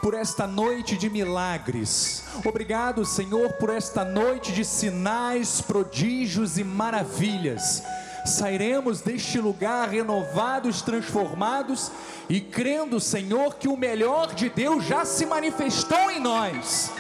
por 0.01 0.15
esta 0.15 0.47
noite 0.47 0.97
de 0.97 1.11
milagres. 1.11 2.23
Obrigado, 2.45 3.05
Senhor, 3.05 3.55
por 3.55 3.71
esta 3.71 4.05
noite 4.05 4.53
de 4.53 4.65
sinais, 4.65 5.61
prodígios 5.61 6.59
e 6.59 6.65
maravilhas. 6.65 7.83
Sairemos 8.25 9.01
deste 9.01 9.41
lugar 9.41 9.89
renovados, 9.89 10.81
transformados 10.81 11.91
e 12.29 12.41
crendo, 12.41 13.01
Senhor, 13.01 13.57
que 13.57 13.67
o 13.67 13.77
melhor 13.77 14.33
de 14.33 14.49
Deus 14.49 14.85
já 14.85 15.05
se 15.05 15.27
manifestou 15.27 16.09
em 16.09 16.21
nós. 16.21 16.93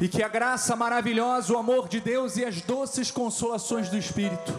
E 0.00 0.08
que 0.08 0.22
a 0.22 0.28
graça 0.28 0.76
maravilhosa, 0.76 1.54
o 1.54 1.58
amor 1.58 1.88
de 1.88 2.00
Deus 2.00 2.36
e 2.36 2.44
as 2.44 2.60
doces 2.60 3.10
consolações 3.10 3.88
do 3.88 3.96
Espírito 3.96 4.52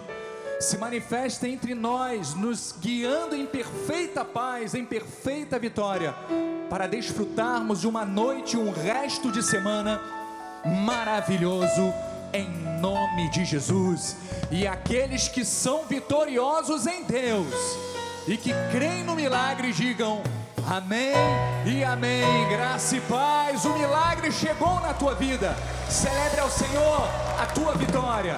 se 0.59 0.77
manifesta 0.77 1.47
entre 1.47 1.75
nós, 1.75 2.33
nos 2.33 2.73
guiando 2.79 3.35
em 3.35 3.45
perfeita 3.45 4.25
paz, 4.25 4.73
em 4.73 4.83
perfeita 4.83 5.59
vitória, 5.59 6.15
para 6.69 6.87
desfrutarmos 6.87 7.81
de 7.81 7.87
uma 7.87 8.03
noite, 8.03 8.57
um 8.57 8.71
resto 8.71 9.31
de 9.31 9.43
semana 9.43 10.01
maravilhoso, 10.65 11.93
em 12.33 12.49
nome 12.81 13.29
de 13.29 13.45
Jesus. 13.45 14.15
E 14.51 14.65
aqueles 14.65 15.27
que 15.27 15.45
são 15.45 15.85
vitoriosos 15.85 16.87
em 16.87 17.03
Deus 17.03 17.53
e 18.27 18.35
que 18.35 18.51
creem 18.71 19.03
no 19.03 19.15
milagre, 19.15 19.71
digam. 19.71 20.23
Amém 20.67 21.13
e 21.65 21.81
amém. 21.81 22.49
Graça 22.49 22.97
e 22.97 23.01
paz. 23.01 23.63
O 23.63 23.71
milagre 23.71 24.29
chegou 24.33 24.81
na 24.81 24.93
tua 24.93 25.15
vida. 25.15 25.55
Celebre 25.89 26.41
ao 26.41 26.49
Senhor 26.49 27.07
a 27.39 27.45
tua 27.45 27.73
vitória. 27.73 28.37